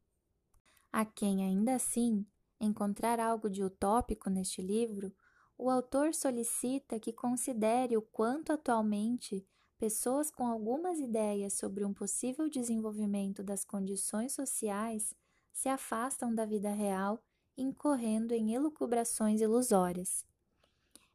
A 0.93 1.05
quem 1.05 1.45
ainda 1.45 1.75
assim 1.75 2.27
encontrar 2.61 3.19
algo 3.19 3.51
de 3.51 3.63
utópico 3.63 4.31
neste 4.31 4.63
livro, 4.63 5.13
o 5.57 5.71
autor 5.71 6.15
solicita 6.15 6.99
que 6.99 7.13
considere 7.13 7.97
o 7.97 8.03
quanto 8.03 8.53
atualmente 8.53 9.47
pessoas 9.79 10.31
com 10.31 10.47
algumas 10.47 10.99
ideias 10.99 11.55
sobre 11.55 11.85
um 11.85 11.93
possível 11.93 12.49
desenvolvimento 12.49 13.43
das 13.43 13.65
condições 13.65 14.33
sociais 14.33 15.15
se 15.53 15.69
afastam 15.69 16.35
da 16.35 16.45
vida 16.45 16.71
real, 16.73 17.23
incorrendo 17.57 18.35
em 18.35 18.55
elucubrações 18.55 19.41
ilusórias. 19.41 20.25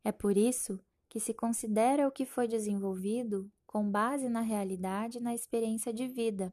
É 0.03 0.11
por 0.11 0.37
isso 0.37 0.79
que 1.09 1.19
se 1.19 1.33
considera 1.33 2.07
o 2.07 2.11
que 2.11 2.25
foi 2.25 2.47
desenvolvido 2.47 3.51
com 3.69 3.87
base 3.87 4.27
na 4.29 4.41
realidade 4.41 5.19
e 5.19 5.21
na 5.21 5.35
experiência 5.35 5.93
de 5.93 6.07
vida, 6.07 6.51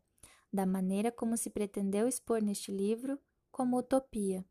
da 0.52 0.66
maneira 0.66 1.10
como 1.10 1.34
se 1.34 1.48
pretendeu 1.48 2.06
expor 2.06 2.42
neste 2.42 2.70
livro 2.70 3.18
como 3.50 3.78
utopia. 3.78 4.44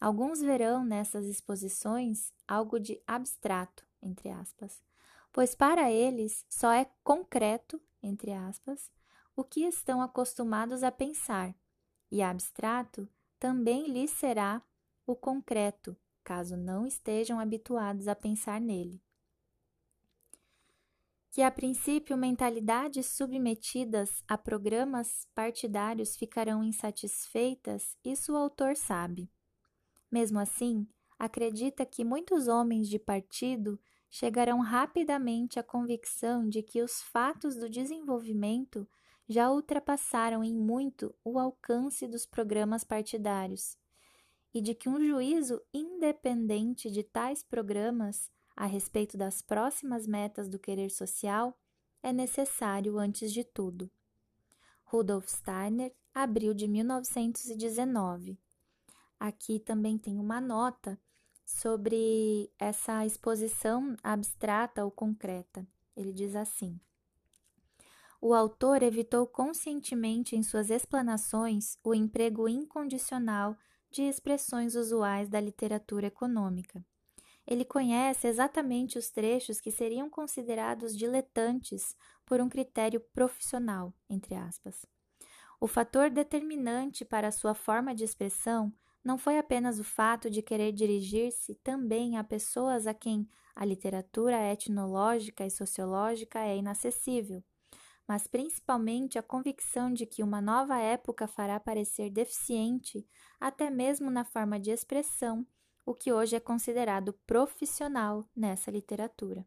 Alguns 0.00 0.40
verão 0.40 0.84
nessas 0.84 1.26
exposições 1.26 2.32
algo 2.46 2.78
de 2.78 3.02
abstrato, 3.04 3.84
entre 4.00 4.30
aspas, 4.30 4.80
pois 5.32 5.56
para 5.56 5.90
eles 5.90 6.46
só 6.48 6.70
é 6.70 6.88
concreto, 7.02 7.82
entre 8.00 8.32
aspas, 8.32 8.88
o 9.34 9.42
que 9.42 9.64
estão 9.64 10.00
acostumados 10.00 10.84
a 10.84 10.92
pensar, 10.92 11.52
e 12.08 12.22
abstrato 12.22 13.08
também 13.36 13.88
lhes 13.88 14.12
será 14.12 14.62
o 15.04 15.16
concreto, 15.16 15.96
caso 16.22 16.56
não 16.56 16.86
estejam 16.86 17.40
habituados 17.40 18.06
a 18.06 18.14
pensar 18.14 18.60
nele. 18.60 19.02
Que 21.32 21.42
a 21.42 21.50
princípio 21.50 22.16
mentalidades 22.16 23.06
submetidas 23.06 24.22
a 24.26 24.36
programas 24.36 25.28
partidários 25.32 26.16
ficarão 26.16 26.64
insatisfeitas, 26.64 27.96
isso 28.04 28.32
o 28.32 28.36
autor 28.36 28.76
sabe. 28.76 29.30
Mesmo 30.10 30.40
assim, 30.40 30.88
acredita 31.16 31.86
que 31.86 32.04
muitos 32.04 32.48
homens 32.48 32.88
de 32.88 32.98
partido 32.98 33.78
chegarão 34.10 34.58
rapidamente 34.58 35.60
à 35.60 35.62
convicção 35.62 36.48
de 36.48 36.64
que 36.64 36.82
os 36.82 37.00
fatos 37.00 37.54
do 37.54 37.70
desenvolvimento 37.70 38.88
já 39.28 39.48
ultrapassaram 39.48 40.42
em 40.42 40.52
muito 40.52 41.14
o 41.24 41.38
alcance 41.38 42.08
dos 42.08 42.26
programas 42.26 42.82
partidários 42.82 43.78
e 44.52 44.60
de 44.60 44.74
que 44.74 44.88
um 44.88 45.00
juízo 45.00 45.62
independente 45.72 46.90
de 46.90 47.04
tais 47.04 47.40
programas 47.44 48.28
a 48.56 48.66
respeito 48.66 49.16
das 49.16 49.40
próximas 49.40 50.06
metas 50.06 50.48
do 50.48 50.58
querer 50.58 50.90
social 50.90 51.56
é 52.02 52.12
necessário 52.12 52.98
antes 52.98 53.32
de 53.32 53.44
tudo. 53.44 53.90
Rudolf 54.84 55.28
Steiner, 55.28 55.94
abril 56.14 56.52
de 56.52 56.66
1919. 56.66 58.38
Aqui 59.18 59.58
também 59.60 59.98
tem 59.98 60.18
uma 60.18 60.40
nota 60.40 60.98
sobre 61.44 62.50
essa 62.58 63.04
exposição 63.04 63.96
abstrata 64.02 64.84
ou 64.84 64.90
concreta. 64.90 65.66
Ele 65.96 66.12
diz 66.12 66.34
assim: 66.34 66.80
O 68.20 68.32
autor 68.32 68.82
evitou 68.82 69.26
conscientemente 69.26 70.36
em 70.36 70.42
suas 70.42 70.70
explanações 70.70 71.78
o 71.84 71.94
emprego 71.94 72.48
incondicional 72.48 73.56
de 73.90 74.02
expressões 74.02 74.74
usuais 74.74 75.28
da 75.28 75.40
literatura 75.40 76.06
econômica. 76.06 76.84
Ele 77.50 77.64
conhece 77.64 78.28
exatamente 78.28 78.96
os 78.96 79.10
trechos 79.10 79.60
que 79.60 79.72
seriam 79.72 80.08
considerados 80.08 80.96
diletantes 80.96 81.96
por 82.24 82.40
um 82.40 82.48
critério 82.48 83.00
profissional, 83.12 83.92
entre 84.08 84.36
aspas. 84.36 84.86
O 85.60 85.66
fator 85.66 86.10
determinante 86.10 87.04
para 87.04 87.26
a 87.26 87.32
sua 87.32 87.52
forma 87.52 87.92
de 87.92 88.04
expressão 88.04 88.72
não 89.02 89.18
foi 89.18 89.36
apenas 89.36 89.80
o 89.80 89.84
fato 89.84 90.30
de 90.30 90.42
querer 90.42 90.70
dirigir-se 90.70 91.56
também 91.56 92.16
a 92.16 92.22
pessoas 92.22 92.86
a 92.86 92.94
quem 92.94 93.28
a 93.56 93.64
literatura 93.64 94.40
etnológica 94.52 95.44
e 95.44 95.50
sociológica 95.50 96.38
é 96.38 96.56
inacessível, 96.56 97.42
mas 98.06 98.28
principalmente 98.28 99.18
a 99.18 99.22
convicção 99.22 99.92
de 99.92 100.06
que 100.06 100.22
uma 100.22 100.40
nova 100.40 100.78
época 100.78 101.26
fará 101.26 101.58
parecer 101.58 102.10
deficiente, 102.10 103.04
até 103.40 103.70
mesmo 103.70 104.08
na 104.08 104.24
forma 104.24 104.58
de 104.60 104.70
expressão, 104.70 105.44
o 105.90 105.94
que 105.94 106.12
hoje 106.12 106.36
é 106.36 106.40
considerado 106.40 107.12
profissional 107.26 108.24
nessa 108.34 108.70
literatura. 108.70 109.44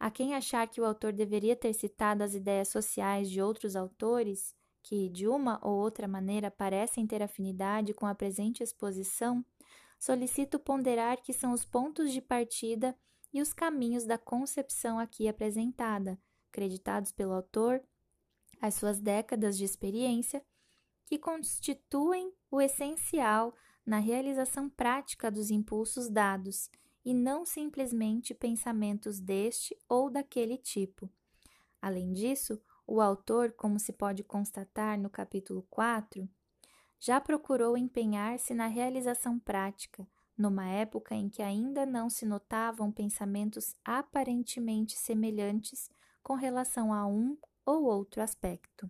A 0.00 0.10
quem 0.10 0.34
achar 0.34 0.66
que 0.66 0.80
o 0.80 0.84
autor 0.84 1.12
deveria 1.12 1.54
ter 1.54 1.72
citado 1.72 2.24
as 2.24 2.34
ideias 2.34 2.66
sociais 2.66 3.30
de 3.30 3.40
outros 3.40 3.76
autores, 3.76 4.52
que 4.82 5.08
de 5.08 5.28
uma 5.28 5.60
ou 5.62 5.76
outra 5.76 6.08
maneira 6.08 6.50
parecem 6.50 7.06
ter 7.06 7.22
afinidade 7.22 7.94
com 7.94 8.04
a 8.04 8.16
presente 8.16 8.64
exposição, 8.64 9.44
solicito 9.96 10.58
ponderar 10.58 11.22
que 11.22 11.32
são 11.32 11.52
os 11.52 11.64
pontos 11.64 12.10
de 12.10 12.20
partida 12.20 12.92
e 13.32 13.40
os 13.40 13.52
caminhos 13.52 14.04
da 14.04 14.18
concepção 14.18 14.98
aqui 14.98 15.28
apresentada, 15.28 16.18
creditados 16.50 17.12
pelo 17.12 17.32
autor, 17.32 17.80
as 18.60 18.74
suas 18.74 18.98
décadas 18.98 19.56
de 19.56 19.64
experiência, 19.64 20.44
que 21.06 21.16
constituem 21.16 22.32
o 22.50 22.60
essencial 22.60 23.54
na 23.84 23.98
realização 23.98 24.68
prática 24.68 25.30
dos 25.30 25.50
impulsos 25.50 26.08
dados 26.08 26.70
e 27.04 27.12
não 27.12 27.44
simplesmente 27.44 28.32
pensamentos 28.32 29.20
deste 29.20 29.76
ou 29.88 30.10
daquele 30.10 30.56
tipo. 30.56 31.10
Além 31.80 32.12
disso, 32.12 32.60
o 32.86 33.00
autor, 33.00 33.52
como 33.52 33.78
se 33.78 33.92
pode 33.92 34.22
constatar 34.24 34.98
no 34.98 35.10
capítulo 35.10 35.66
4, 35.68 36.28
já 36.98 37.20
procurou 37.20 37.76
empenhar-se 37.76 38.54
na 38.54 38.66
realização 38.66 39.38
prática, 39.38 40.06
numa 40.36 40.66
época 40.66 41.14
em 41.14 41.28
que 41.28 41.42
ainda 41.42 41.84
não 41.84 42.08
se 42.08 42.24
notavam 42.24 42.90
pensamentos 42.90 43.76
aparentemente 43.84 44.96
semelhantes 44.96 45.90
com 46.22 46.34
relação 46.34 46.92
a 46.92 47.06
um 47.06 47.36
ou 47.66 47.84
outro 47.84 48.22
aspecto. 48.22 48.88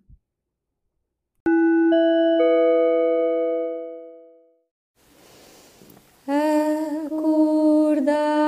Silêncios 8.05 8.44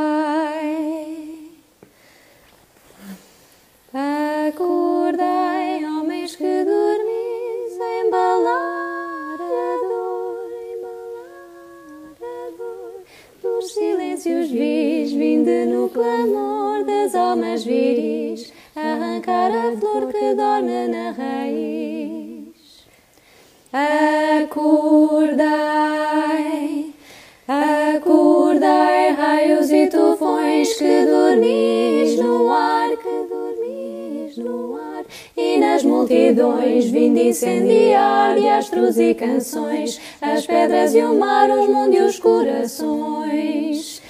multidões 36.67 36.87
vinde 36.87 37.29
incendiar 37.29 38.35
de 38.35 38.49
astros 38.49 38.99
e 38.99 39.15
canções, 39.15 40.01
as 40.21 40.45
pedras 40.47 40.95
e 40.95 41.01
o 41.01 41.19
mar, 41.19 41.49
os 41.51 41.69
mundos 41.69 41.97
e 41.97 42.03
os 42.03 42.19
corações. 42.19 44.03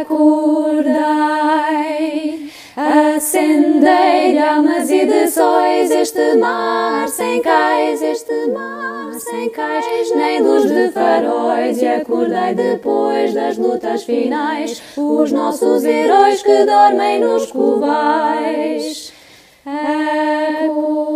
Acordai, 0.00 0.48
acendei 2.76 4.32
de 4.32 4.38
almas 4.38 4.90
e 4.90 5.04
de 5.04 5.28
sóis 5.28 5.90
este 5.90 6.34
mar 6.36 7.06
sem 7.08 7.42
cais, 7.42 8.00
este 8.00 8.46
mar 8.46 9.12
sem 9.18 9.50
cais, 9.50 10.10
nem 10.16 10.40
luz 10.40 10.64
de 10.64 10.88
faróis, 10.92 11.82
e 11.82 11.86
acordai 11.86 12.54
depois 12.54 13.34
das 13.34 13.58
lutas 13.58 14.04
finais, 14.04 14.80
os 14.96 15.30
nossos 15.30 15.84
heróis 15.84 16.42
que 16.42 16.64
dormem 16.64 17.20
nos 17.20 17.52
covais. 17.52 19.12
Acordai. 19.66 21.07